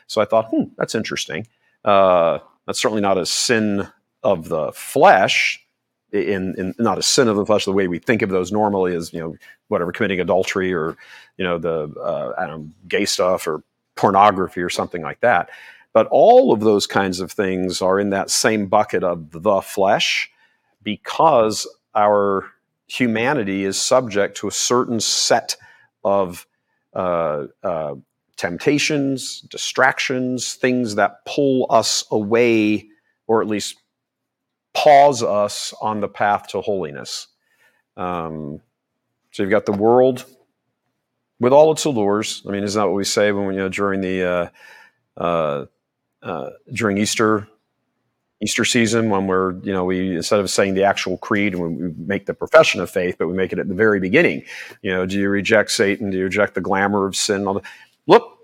[0.07, 1.47] So I thought, hmm, that's interesting.
[1.85, 3.87] Uh, that's certainly not a sin
[4.21, 5.64] of the flesh
[6.15, 8.95] in, in not a sin of the flesh the way we think of those normally
[8.95, 9.35] as you know
[9.67, 10.95] whatever committing adultery or
[11.37, 13.63] you know the uh, I don't know, gay stuff or
[13.95, 15.49] pornography or something like that.
[15.93, 20.29] But all of those kinds of things are in that same bucket of the flesh
[20.83, 22.51] because our
[22.87, 25.55] humanity is subject to a certain set
[26.03, 26.45] of
[26.93, 27.95] uh, uh,
[28.37, 32.87] temptations, distractions, things that pull us away,
[33.27, 33.77] or at least
[34.75, 37.27] pause us on the path to holiness.
[37.97, 38.61] Um,
[39.31, 40.25] so you've got the world
[41.39, 42.43] with all its allures.
[42.47, 44.51] I mean, isn't that what we say when you know during the
[45.17, 45.65] uh, uh,
[46.21, 47.47] uh, during Easter
[48.41, 51.93] Easter season when we're you know we instead of saying the actual creed and we
[51.97, 54.43] make the profession of faith, but we make it at the very beginning.
[54.81, 56.11] You know, do you reject Satan?
[56.11, 57.45] Do you reject the glamour of sin?
[58.07, 58.34] Look,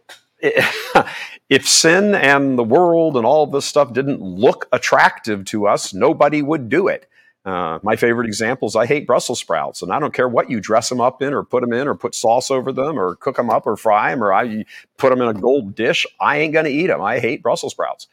[1.49, 6.41] if sin and the world and all this stuff didn't look attractive to us, nobody
[6.41, 7.07] would do it.
[7.43, 10.59] Uh, my favorite example is I hate Brussels sprouts, and I don't care what you
[10.59, 13.35] dress them up in, or put them in, or put sauce over them, or cook
[13.37, 14.65] them up, or fry them, or I
[14.97, 16.05] put them in a gold dish.
[16.19, 17.01] I ain't going to eat them.
[17.01, 18.07] I hate Brussels sprouts.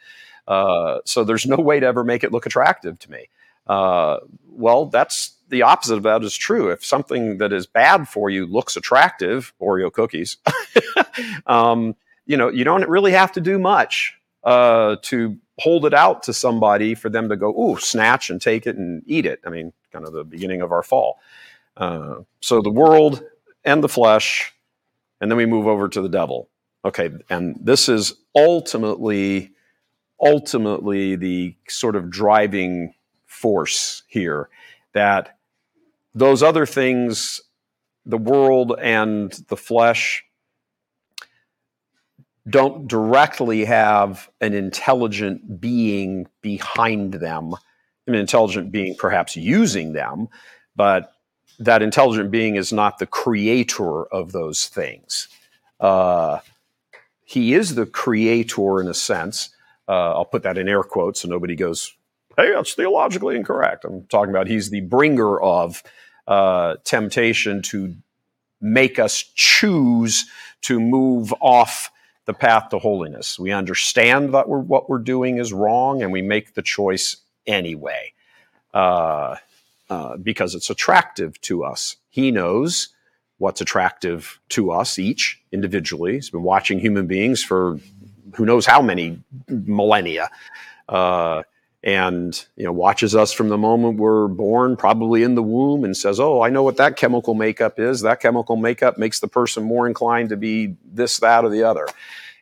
[0.47, 3.29] Uh, so there's no way to ever make it look attractive to me.
[3.67, 4.19] Uh,
[4.51, 6.71] well, that's the opposite of that is true.
[6.71, 10.39] If something that is bad for you looks attractive, Oreo cookies,
[11.47, 11.95] um,
[12.29, 14.15] you know, you don't really have to do much
[14.45, 18.67] uh, to hold it out to somebody for them to go, ooh, snatch and take
[18.67, 19.41] it and eat it.
[19.45, 21.19] I mean, kind of the beginning of our fall.
[21.77, 23.23] Uh, so the world
[23.65, 24.53] and the flesh,
[25.21, 26.51] and then we move over to the devil.
[26.85, 29.53] Okay, and this is ultimately,
[30.21, 32.95] ultimately the sort of driving
[33.27, 34.49] force here
[34.93, 35.39] that
[36.15, 37.41] those other things,
[38.05, 40.25] the world and the flesh,
[42.49, 47.55] don't directly have an intelligent being behind them,
[48.07, 50.29] an intelligent being perhaps using them,
[50.77, 51.13] but
[51.59, 55.29] that intelligent being is not the creator of those things.
[55.81, 56.39] Uh,
[57.25, 59.51] he is the creator in a sense.
[59.89, 61.95] Uh, I'll put that in air quotes so nobody goes,
[62.37, 63.85] hey, that's theologically incorrect.
[63.85, 65.83] I'm talking about he's the bringer of
[66.27, 67.95] uh, temptation to
[68.61, 70.27] make us choose
[70.63, 71.91] to move off
[72.29, 73.39] the path to holiness.
[73.39, 78.13] We understand that we're, what we're doing is wrong, and we make the choice anyway
[78.75, 79.37] uh,
[79.89, 81.97] uh, because it's attractive to us.
[82.11, 82.91] He knows
[83.39, 86.13] what's attractive to us each individually.
[86.17, 87.81] He's been watching human beings for
[88.35, 90.29] who knows how many millennia.
[90.87, 91.45] Uh,
[91.85, 95.97] and you know watches us from the moment we're born probably in the womb and
[95.97, 98.03] says oh i know what that chemical makeup is.
[98.03, 101.87] That chemical makeup makes the person more inclined to be this that or the other.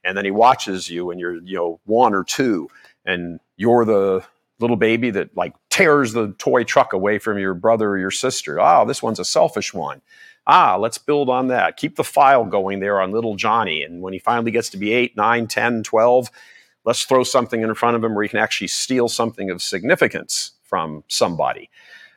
[0.05, 2.69] And then he watches you and you're you know one or two
[3.05, 4.25] and you're the
[4.59, 8.59] little baby that like tears the toy truck away from your brother or your sister.
[8.61, 10.01] Oh this one's a selfish one.
[10.47, 11.77] Ah let's build on that.
[11.77, 13.83] Keep the file going there on little johnny.
[13.83, 16.31] And when he finally gets to be 8 9 10 12
[16.87, 20.53] let's throw something in front of him where he can actually steal something of significance
[20.63, 21.69] from somebody.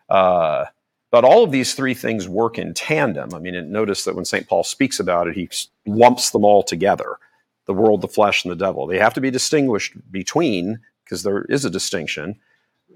[0.08, 0.66] Uh,
[1.12, 3.34] but all of these three things work in tandem.
[3.34, 4.48] I mean, notice that when St.
[4.48, 5.50] Paul speaks about it, he
[5.86, 7.18] lumps them all together
[7.66, 8.88] the world, the flesh, and the devil.
[8.88, 12.40] They have to be distinguished between, because there is a distinction,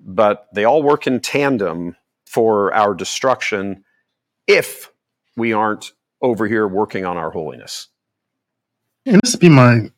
[0.04, 3.84] but they all work in tandem for our destruction
[4.48, 4.92] if
[5.36, 5.92] we aren't
[6.24, 7.90] over here working on our holiness.
[9.06, 9.92] And this would be my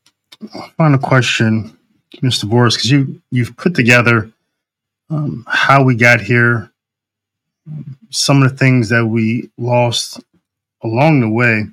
[0.78, 1.78] final question,
[2.18, 2.46] Mr.
[2.46, 4.32] Voris, because you you've put together
[5.10, 6.72] um, how we got here,
[8.10, 10.22] some of the things that we lost
[10.84, 11.66] along the way,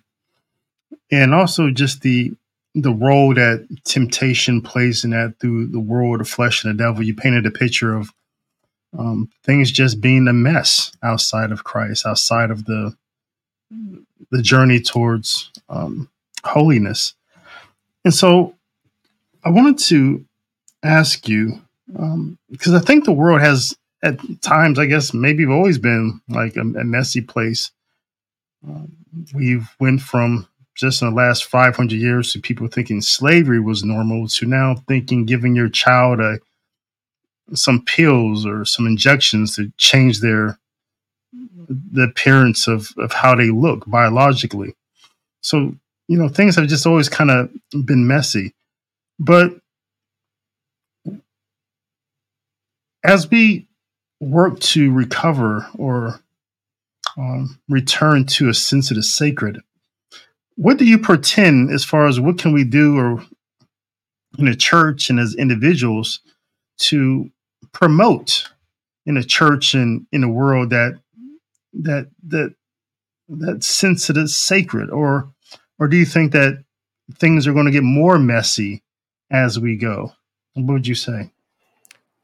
[1.10, 2.32] and also just the
[2.74, 7.02] the role that temptation plays in that through the world of flesh and the devil.
[7.02, 8.10] You painted a picture of
[8.98, 12.94] um, things just being a mess outside of Christ, outside of the
[14.30, 16.08] the journey towards um,
[16.44, 17.14] holiness.
[18.04, 18.54] And so
[19.44, 20.24] I wanted to
[20.82, 25.78] ask you, because um, I think the world has, at times, I guess, maybe always
[25.78, 27.70] been like a, a messy place.
[28.66, 28.92] Um,
[29.34, 34.26] we've went from just in the last 500 years to people thinking slavery was normal
[34.26, 36.38] to now thinking giving your child a
[37.54, 40.58] some pills or some injections to change their
[41.68, 44.74] the appearance of, of how they look biologically.
[45.40, 45.74] So
[46.08, 47.50] you know, things have just always kind of
[47.86, 48.54] been messy.
[49.18, 49.54] But
[53.04, 53.68] as we
[54.20, 56.20] work to recover or
[57.16, 59.60] um, return to a sense of the sacred,
[60.56, 63.24] what do you pretend as far as what can we do or
[64.38, 66.20] in a church and as individuals
[66.78, 67.30] to
[67.72, 68.48] promote
[69.06, 70.98] in a church and in a world that
[71.72, 72.54] that that
[73.28, 75.31] that sense of the sacred or
[75.82, 76.62] or do you think that
[77.14, 78.84] things are going to get more messy
[79.32, 80.12] as we go?
[80.54, 81.32] What would you say?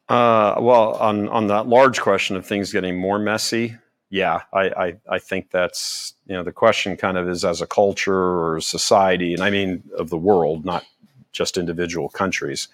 [0.08, 3.74] Uh, well, on on that large question of things getting more messy,
[4.10, 7.66] yeah, I, I, I think that's you know the question kind of is as a
[7.66, 10.84] culture or society, and I mean of the world, not
[11.32, 12.68] just individual countries.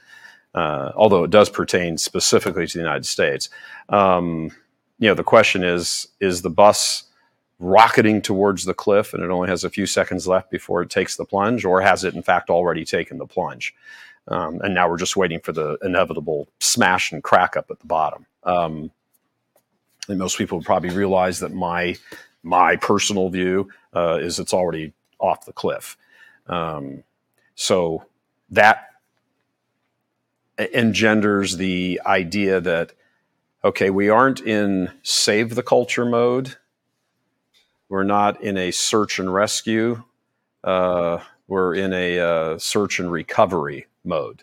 [0.55, 3.49] Uh, although it does pertain specifically to the United States.
[3.89, 4.51] Um,
[4.99, 7.05] you know, the question is: is the bus
[7.65, 11.17] rocketing towards the cliff and it only has a few seconds left before it takes
[11.17, 13.75] the plunge, or has it in fact already taken the plunge?
[14.29, 17.87] Um, and now we're just waiting for the inevitable smash and crack up at the
[17.87, 18.27] bottom.
[18.43, 18.91] Um,
[20.09, 21.97] and most people probably realize that my
[22.43, 25.97] my personal view uh, is it's already off the cliff.
[26.47, 27.03] Um,
[27.55, 28.05] so
[28.51, 28.89] that
[30.59, 32.93] engenders the idea that
[33.65, 36.57] okay, we aren't in save the culture mode
[37.95, 40.03] we're not in a search and rescue.
[40.65, 44.43] Uh, we're in a uh, search and recovery mode.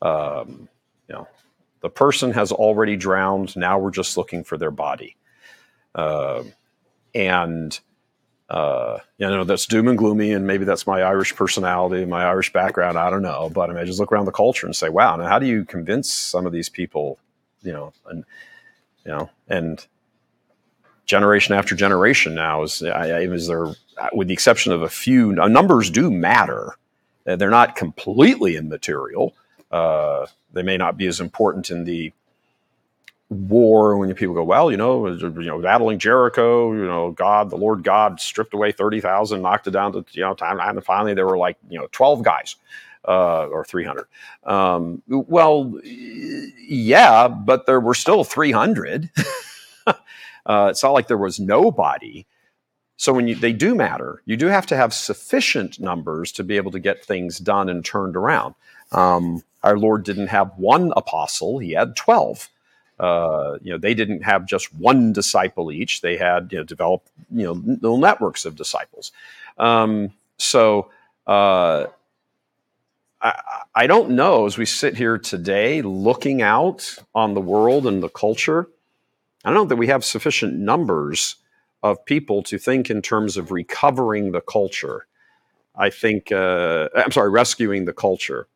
[0.00, 0.68] Um,
[1.08, 1.26] you know,
[1.80, 3.56] the person has already drowned.
[3.56, 5.16] Now we're just looking for their body.
[5.96, 6.44] Uh,
[7.12, 7.80] and
[8.48, 12.52] uh, you know that's doom and gloomy, and maybe that's my Irish personality, my Irish
[12.52, 12.96] background.
[12.96, 15.16] I don't know, but I, mean, I just look around the culture and say, "Wow,
[15.16, 17.18] now how do you convince some of these people?"
[17.62, 18.24] You know, and
[19.04, 19.84] you know, and
[21.12, 23.66] generation after generation now is, is there,
[24.14, 26.74] with the exception of a few, numbers do matter.
[27.26, 29.34] Uh, they're not completely immaterial.
[29.70, 32.12] Uh, they may not be as important in the
[33.28, 37.56] war when people go, well, you know, you know, battling Jericho, you know, God, the
[37.56, 40.58] Lord God stripped away 30,000, knocked it down to, you know, time.
[40.60, 42.56] And finally there were like, you know, 12 guys
[43.06, 44.06] uh, or 300.
[44.44, 49.10] Um, well, yeah, but there were still 300.
[50.46, 52.26] uh, it's not like there was nobody.
[52.96, 56.56] So when you, they do matter, you do have to have sufficient numbers to be
[56.56, 58.54] able to get things done and turned around.
[58.92, 62.48] Um, our Lord didn't have one apostle; he had twelve.
[62.98, 67.08] Uh, you know, they didn't have just one disciple each; they had you know developed
[67.30, 69.12] you know little networks of disciples.
[69.58, 70.90] Um, so
[71.26, 71.86] uh,
[73.20, 78.02] I, I don't know as we sit here today, looking out on the world and
[78.02, 78.68] the culture.
[79.44, 81.36] I don't know that we have sufficient numbers
[81.82, 85.06] of people to think in terms of recovering the culture.
[85.74, 88.46] I think, uh, I'm sorry, rescuing the culture.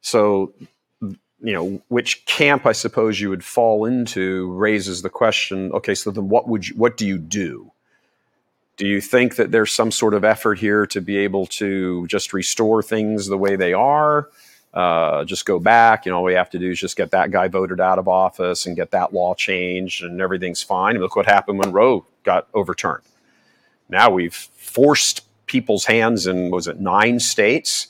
[0.00, 0.52] So,
[1.00, 5.70] you know, which camp I suppose you would fall into raises the question.
[5.72, 7.72] Okay, so then what would you, what do you do?
[8.76, 12.32] Do you think that there's some sort of effort here to be able to just
[12.32, 14.30] restore things the way they are?
[14.72, 16.06] Uh, just go back.
[16.06, 18.66] Know, all we have to do is just get that guy voted out of office
[18.66, 20.94] and get that law changed, and everything's fine.
[20.94, 23.02] And look what happened when Roe got overturned.
[23.88, 27.88] Now we've forced people's hands in was it nine states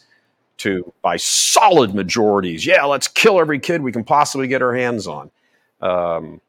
[0.59, 2.65] to by solid majorities.
[2.65, 5.31] Yeah, let's kill every kid we can possibly get our hands on.
[5.83, 6.41] Um,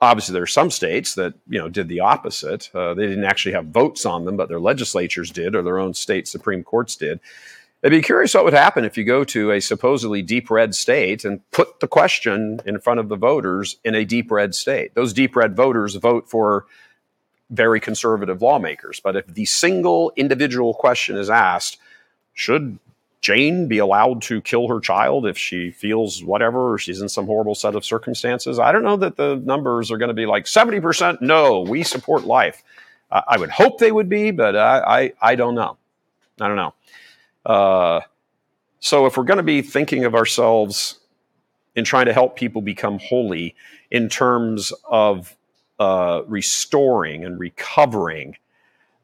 [0.00, 2.70] obviously, there are some states that you know did the opposite.
[2.74, 5.94] Uh, they didn't actually have votes on them, but their legislatures did, or their own
[5.94, 7.20] state supreme courts did.
[7.84, 11.22] I'd be curious what would happen if you go to a supposedly deep red state
[11.22, 14.94] and put the question in front of the voters in a deep red state.
[14.94, 16.64] Those deep red voters vote for
[17.50, 19.00] very conservative lawmakers.
[19.00, 21.76] But if the single individual question is asked,
[22.32, 22.78] should
[23.20, 27.26] Jane be allowed to kill her child if she feels whatever, or she's in some
[27.26, 28.58] horrible set of circumstances?
[28.58, 32.24] I don't know that the numbers are going to be like 70% no, we support
[32.24, 32.62] life.
[33.10, 35.76] Uh, I would hope they would be, but I, I, I don't know.
[36.40, 36.72] I don't know.
[37.44, 38.00] Uh,
[38.80, 41.00] so if we're going to be thinking of ourselves
[41.74, 43.54] in trying to help people become holy
[43.90, 45.36] in terms of
[45.78, 48.36] uh, restoring and recovering,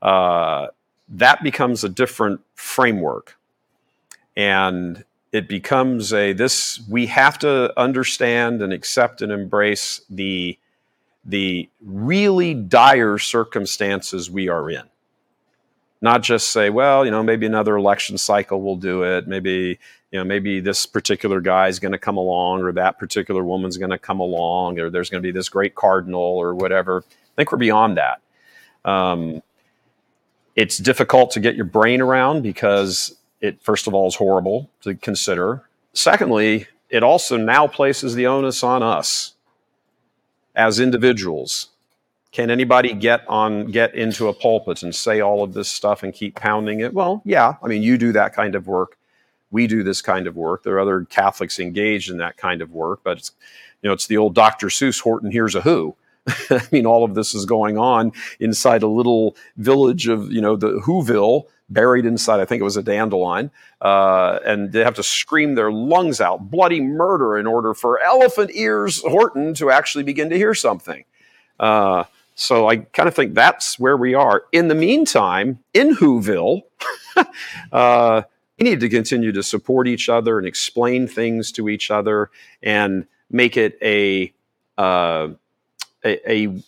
[0.03, 0.68] uh,
[1.09, 3.36] that becomes a different framework.
[4.36, 10.59] And it becomes a this we have to understand and accept and embrace the
[11.24, 14.89] the really dire circumstances we are in
[16.01, 19.28] not just say, well, you know, maybe another election cycle will do it.
[19.28, 19.78] Maybe,
[20.11, 23.76] you know, maybe this particular guy is going to come along or that particular woman's
[23.76, 27.05] going to come along or there's going to be this great cardinal or whatever.
[27.07, 28.20] I think we're beyond that.
[28.84, 29.42] Um,
[30.57, 34.94] it's difficult to get your brain around because it, first of all, is horrible to
[34.94, 35.62] consider.
[35.92, 39.34] Secondly, it also now places the onus on us
[40.57, 41.68] as individuals
[42.33, 46.12] can anybody get on get into a pulpit and say all of this stuff and
[46.14, 46.95] keep pounding it?
[46.95, 47.55] Well, yeah.
[47.62, 48.97] I mean, you do that kind of work.
[49.51, 50.62] We do this kind of work.
[50.62, 53.33] There are other Catholics engaged in that kind of work, but it's
[53.83, 54.68] you know, it's the old Dr.
[54.68, 55.97] Seuss Horton Hears a Who.
[56.51, 60.57] I mean, all of this is going on inside a little village of, you know,
[60.57, 63.51] the Whoville, buried inside, I think it was a dandelion.
[63.81, 68.51] Uh, and they have to scream their lungs out, bloody murder, in order for Elephant
[68.53, 71.05] Ears Horton to actually begin to hear something.
[71.59, 72.05] Uh,
[72.41, 74.45] so I kind of think that's where we are.
[74.51, 76.62] In the meantime, in Whoville,
[77.72, 78.22] uh,
[78.59, 82.30] we need to continue to support each other and explain things to each other
[82.62, 84.32] and make it a,
[84.78, 85.28] uh,
[86.03, 86.62] a, a,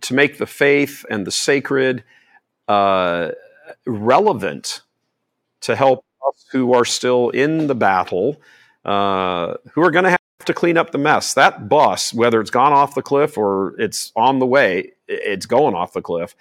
[0.00, 2.04] to make the faith and the sacred
[2.68, 3.32] uh,
[3.84, 4.82] relevant
[5.62, 8.40] to help us who are still in the battle,
[8.84, 11.34] uh, who are going to have to clean up the mess.
[11.34, 15.74] That bus, whether it's gone off the cliff or it's on the way, it's going
[15.74, 16.36] off the cliff.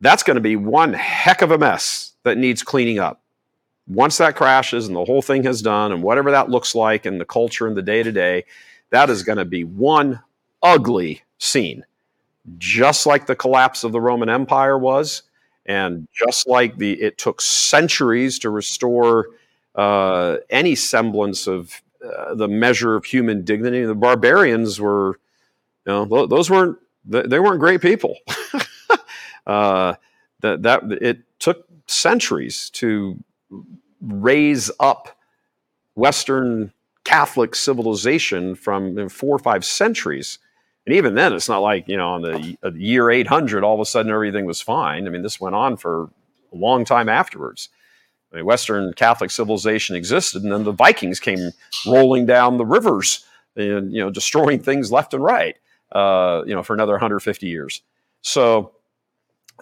[0.00, 3.20] That's going to be one heck of a mess that needs cleaning up.
[3.88, 7.18] Once that crashes and the whole thing has done, and whatever that looks like in
[7.18, 8.44] the culture and the day to day,
[8.90, 10.20] that is going to be one
[10.62, 11.84] ugly scene.
[12.58, 15.22] Just like the collapse of the Roman Empire was,
[15.66, 19.28] and just like the it took centuries to restore
[19.74, 23.84] uh, any semblance of uh, the measure of human dignity.
[23.84, 25.18] The barbarians were,
[25.86, 28.16] you know, those weren't they weren't great people.
[29.46, 29.94] uh,
[30.40, 33.22] that that it took centuries to
[34.00, 35.18] raise up
[35.94, 36.72] Western
[37.04, 40.38] Catholic civilization from four or five centuries.
[40.86, 43.80] And even then, it's not like, you know, on the, uh, year 800, all of
[43.80, 45.06] a sudden everything was fine.
[45.06, 46.10] I mean, this went on for
[46.52, 47.68] a long time afterwards.
[48.32, 51.50] Western Catholic civilization existed, and then the Vikings came
[51.86, 53.24] rolling down the rivers
[53.56, 55.56] and you know destroying things left and right.
[55.90, 57.80] Uh, you know, for another 150 years.
[58.20, 58.72] So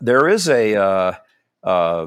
[0.01, 1.13] there is a uh,
[1.63, 2.07] uh,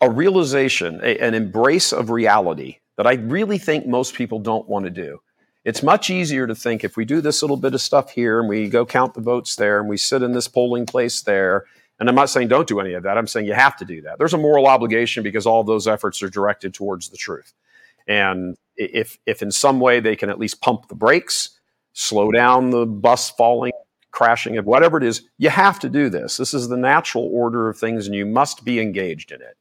[0.00, 4.84] a realization, a, an embrace of reality that I really think most people don't want
[4.84, 5.20] to do.
[5.64, 8.48] It's much easier to think if we do this little bit of stuff here and
[8.48, 11.64] we go count the votes there and we sit in this polling place there.
[12.00, 13.16] And I'm not saying don't do any of that.
[13.16, 14.18] I'm saying you have to do that.
[14.18, 17.52] There's a moral obligation because all those efforts are directed towards the truth.
[18.06, 21.58] And if if in some way they can at least pump the brakes,
[21.92, 23.72] slow down the bus falling,
[24.10, 26.36] crashing, whatever it is, you have to do this.
[26.36, 29.56] This is the natural order of things, and you must be engaged in it.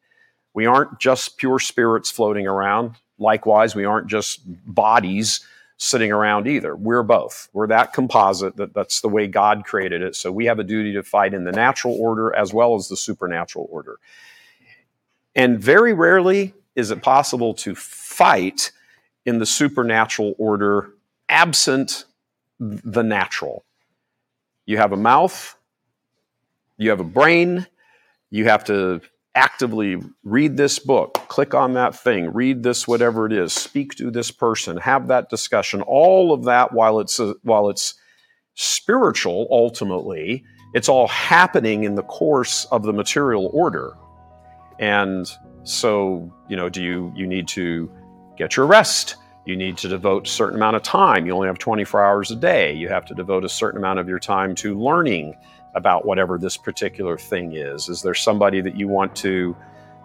[0.53, 2.95] We aren't just pure spirits floating around.
[3.17, 5.45] Likewise, we aren't just bodies
[5.77, 6.75] sitting around either.
[6.75, 7.49] We're both.
[7.53, 10.15] We're that composite that that's the way God created it.
[10.15, 12.97] So we have a duty to fight in the natural order as well as the
[12.97, 13.97] supernatural order.
[15.35, 18.71] And very rarely is it possible to fight
[19.25, 20.91] in the supernatural order
[21.29, 22.05] absent
[22.59, 23.63] the natural.
[24.65, 25.57] You have a mouth,
[26.77, 27.67] you have a brain,
[28.29, 29.01] you have to
[29.35, 34.11] actively read this book, click on that thing, read this whatever it is, speak to
[34.11, 35.81] this person, have that discussion.
[35.81, 37.95] All of that while it's uh, while it's
[38.55, 43.97] spiritual ultimately, it's all happening in the course of the material order.
[44.79, 45.29] And
[45.63, 47.91] so, you know, do you you need to
[48.37, 49.15] get your rest?
[49.45, 51.25] You need to devote a certain amount of time.
[51.25, 52.73] You only have 24 hours a day.
[52.73, 55.35] You have to devote a certain amount of your time to learning
[55.75, 57.89] about whatever this particular thing is.
[57.89, 59.55] Is there somebody that you want to,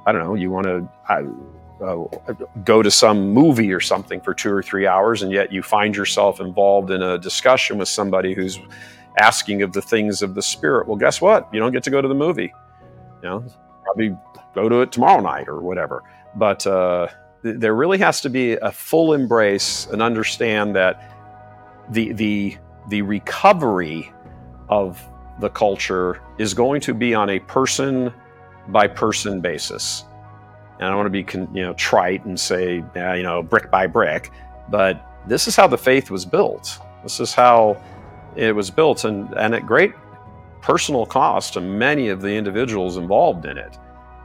[0.07, 2.05] I don't know, you want to uh,
[2.64, 5.95] go to some movie or something for two or three hours, and yet you find
[5.95, 8.59] yourself involved in a discussion with somebody who's
[9.19, 10.89] asking of the things of the spirit?
[10.89, 11.49] Well, guess what?
[11.53, 12.53] You don't get to go to the movie.
[13.23, 13.45] You know,
[13.85, 14.16] probably
[14.55, 16.03] go to it tomorrow night or whatever.
[16.35, 17.09] But uh,
[17.43, 21.14] there really has to be a full embrace and understand that
[21.91, 22.57] the the
[22.89, 24.12] the recovery
[24.69, 25.03] of
[25.41, 28.12] the culture is going to be on a person
[28.68, 30.05] by person basis.
[30.78, 33.86] And I don't want to be you know trite and say you know brick by
[33.86, 34.30] brick,
[34.68, 36.78] but this is how the faith was built.
[37.03, 37.82] This is how
[38.36, 39.93] it was built, and and at great
[40.61, 43.78] personal cost to many of the individuals involved in it.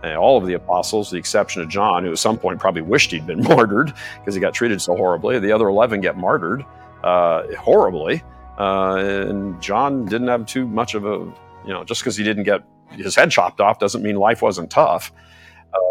[0.04, 3.12] And all of the apostles, the exception of John, who at some point probably wished
[3.12, 5.40] he'd been martyred because he got treated so horribly.
[5.40, 6.66] The other eleven get martyred
[7.04, 8.24] uh, horribly.
[8.58, 11.18] Uh, and John didn't have too much of a,
[11.66, 14.70] you know, just because he didn't get his head chopped off doesn't mean life wasn't
[14.70, 15.12] tough.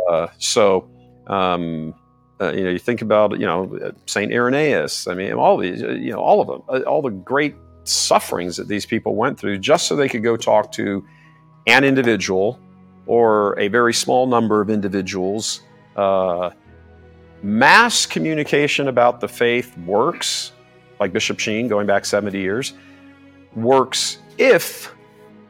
[0.08, 0.88] Uh, so,
[1.26, 1.94] um,
[2.40, 5.06] uh, you know, you think about, you know, Saint Irenaeus.
[5.06, 8.68] I mean, all these, you know, all of them, uh, all the great sufferings that
[8.68, 11.04] these people went through just so they could go talk to
[11.66, 12.58] an individual
[13.06, 15.62] or a very small number of individuals.
[15.96, 16.50] Uh,
[17.42, 20.52] mass communication about the faith works
[21.02, 22.74] like Bishop Sheen, going back 70 years,
[23.54, 24.94] works if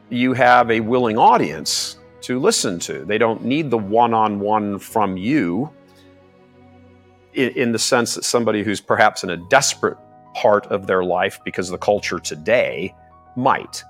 [0.09, 3.05] you have a willing audience to listen to.
[3.05, 5.69] They don't need the one on one from you
[7.33, 9.97] in, in, the sense that somebody who's perhaps in a desperate
[10.33, 12.93] part of their life because of the culture today
[13.35, 13.83] might.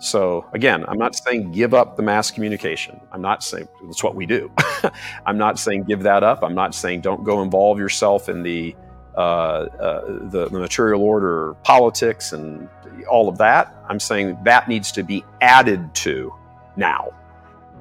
[0.00, 3.00] So, again, I'm not saying give up the mass communication.
[3.12, 4.50] I'm not saying that's what we do.
[5.26, 6.42] I'm not saying give that up.
[6.42, 8.74] I'm not saying don't go involve yourself in the
[9.14, 12.68] the, the, material order, politics, and
[13.08, 13.74] all of that.
[13.88, 16.32] I'm saying that needs to be added to
[16.76, 17.12] now,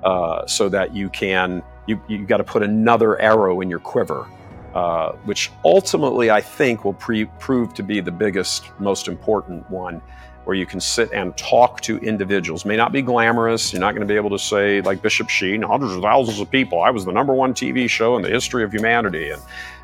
[0.04, 4.28] uh, so that you can you you got to put another arrow in your quiver,
[4.74, 10.02] uh, which ultimately I think will pre- prove to be the biggest, most important one.
[10.44, 12.66] Where you can sit and talk to individuals.
[12.66, 13.72] May not be glamorous.
[13.72, 16.50] You're not going to be able to say, like Bishop Sheen, hundreds of thousands of
[16.50, 16.82] people.
[16.82, 19.42] I was the number one TV show in the history of humanity, and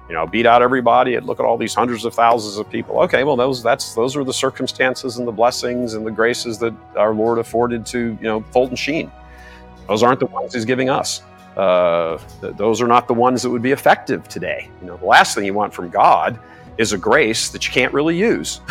[0.07, 2.99] you know, beat out everybody and look at all these hundreds of thousands of people.
[3.01, 6.73] Okay, well, those that's those are the circumstances and the blessings and the graces that
[6.95, 9.11] our Lord afforded to you know Fulton Sheen.
[9.87, 11.21] Those aren't the ones He's giving us.
[11.55, 14.69] Uh, th- those are not the ones that would be effective today.
[14.81, 16.39] You know, the last thing you want from God
[16.77, 18.61] is a grace that you can't really use,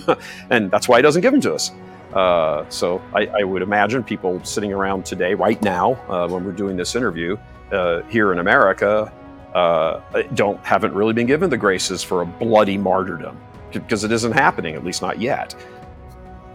[0.50, 1.72] and that's why He doesn't give them to us.
[2.12, 6.52] Uh, so I, I, would imagine people sitting around today, right now, uh, when we're
[6.52, 7.36] doing this interview
[7.72, 9.12] uh, here in America,
[9.54, 10.00] uh,
[10.34, 13.40] don't haven't really been given the graces for a bloody martyrdom
[13.72, 15.54] because it isn't happening, at least not yet.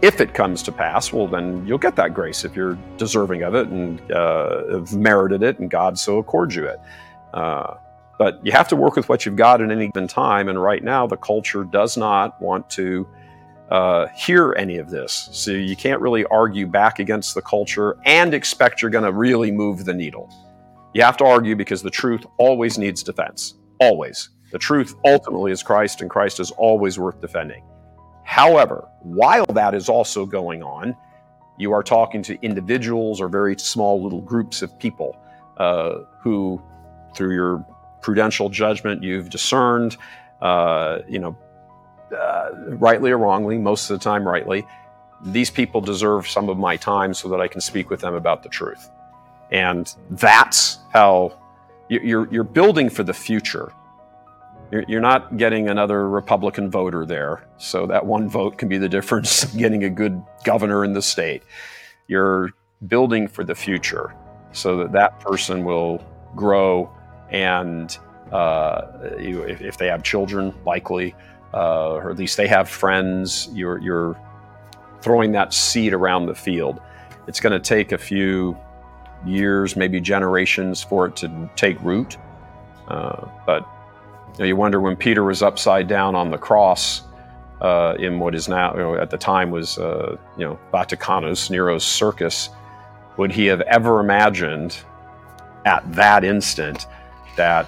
[0.02, 3.54] If it comes to pass, well, then you'll get that grace if you're deserving of
[3.56, 6.80] it and uh, have merited it, and God so accords you it.
[7.34, 7.76] Uh,
[8.18, 10.84] but you have to work with what you've got at any given time, and right
[10.84, 13.08] now the culture does not want to
[13.70, 15.30] uh, hear any of this.
[15.32, 19.52] So you can't really argue back against the culture and expect you're going to really
[19.52, 20.30] move the needle.
[20.94, 23.56] You have to argue because the truth always needs defense.
[23.80, 24.30] Always.
[24.52, 27.64] The truth ultimately is Christ, and Christ is always worth defending.
[28.24, 30.96] However, while that is also going on,
[31.58, 35.18] you are talking to individuals or very small little groups of people
[35.58, 36.62] uh, who,
[37.16, 37.66] through your
[38.02, 39.98] prudential judgment, you've discerned,
[40.42, 41.38] uh, you know,
[42.18, 44.66] uh, rightly or wrongly, most of the time rightly,
[45.26, 48.42] these people deserve some of my time so that I can speak with them about
[48.42, 48.90] the truth.
[49.52, 51.38] And that's how
[51.90, 53.74] you're, you're building for the future.
[54.72, 57.48] You're, not getting another Republican voter there.
[57.58, 61.02] So that one vote can be the difference of getting a good governor in the
[61.02, 61.42] state.
[62.08, 62.52] You're
[62.88, 64.14] building for the future
[64.52, 66.92] so that that person will grow
[67.32, 67.98] and
[68.32, 68.82] uh,
[69.18, 71.16] if, if, they have children, likely,
[71.54, 74.20] uh, or at least they have friends, you're, you're
[75.02, 76.80] throwing that seed around the field.
[77.28, 78.58] It's going to take a few
[79.26, 82.18] years, maybe generations, for it to take root.
[82.88, 83.68] Uh, but
[84.34, 87.04] you, know, you, wonder when Peter was upside down on the cross
[87.62, 91.50] uh, in what is now, you know, at the time was, uh, you know, Vaticanus,
[91.50, 92.50] Nero's circus,
[93.18, 94.78] would he have ever imagined
[95.66, 96.88] at that instant
[97.36, 97.68] that,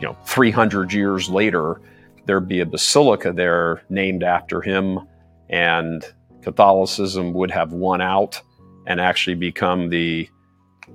[0.00, 1.80] you know, 300 years later,
[2.26, 5.00] there'd be a basilica there named after him
[5.48, 6.04] and
[6.42, 8.40] Catholicism would have won out
[8.86, 10.28] and actually become the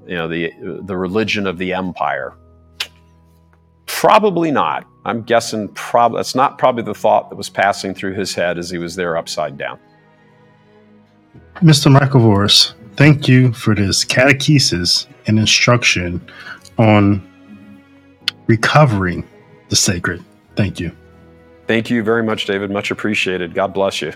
[0.08, 0.52] you know the
[0.84, 2.34] the religion of the empire.
[3.86, 4.88] Probably not.
[5.06, 8.70] I'm guessing prob- that's not probably the thought that was passing through his head as
[8.70, 9.80] he was there upside down.
[11.56, 16.22] Mr michael voris thank you for this catechesis and instruction
[16.78, 17.28] on
[18.48, 19.28] recovering
[19.70, 20.24] the sacred.
[20.56, 20.92] Thank you.
[21.68, 22.72] Thank you very much david.
[22.72, 23.54] Much appreciated.
[23.54, 24.14] God bless you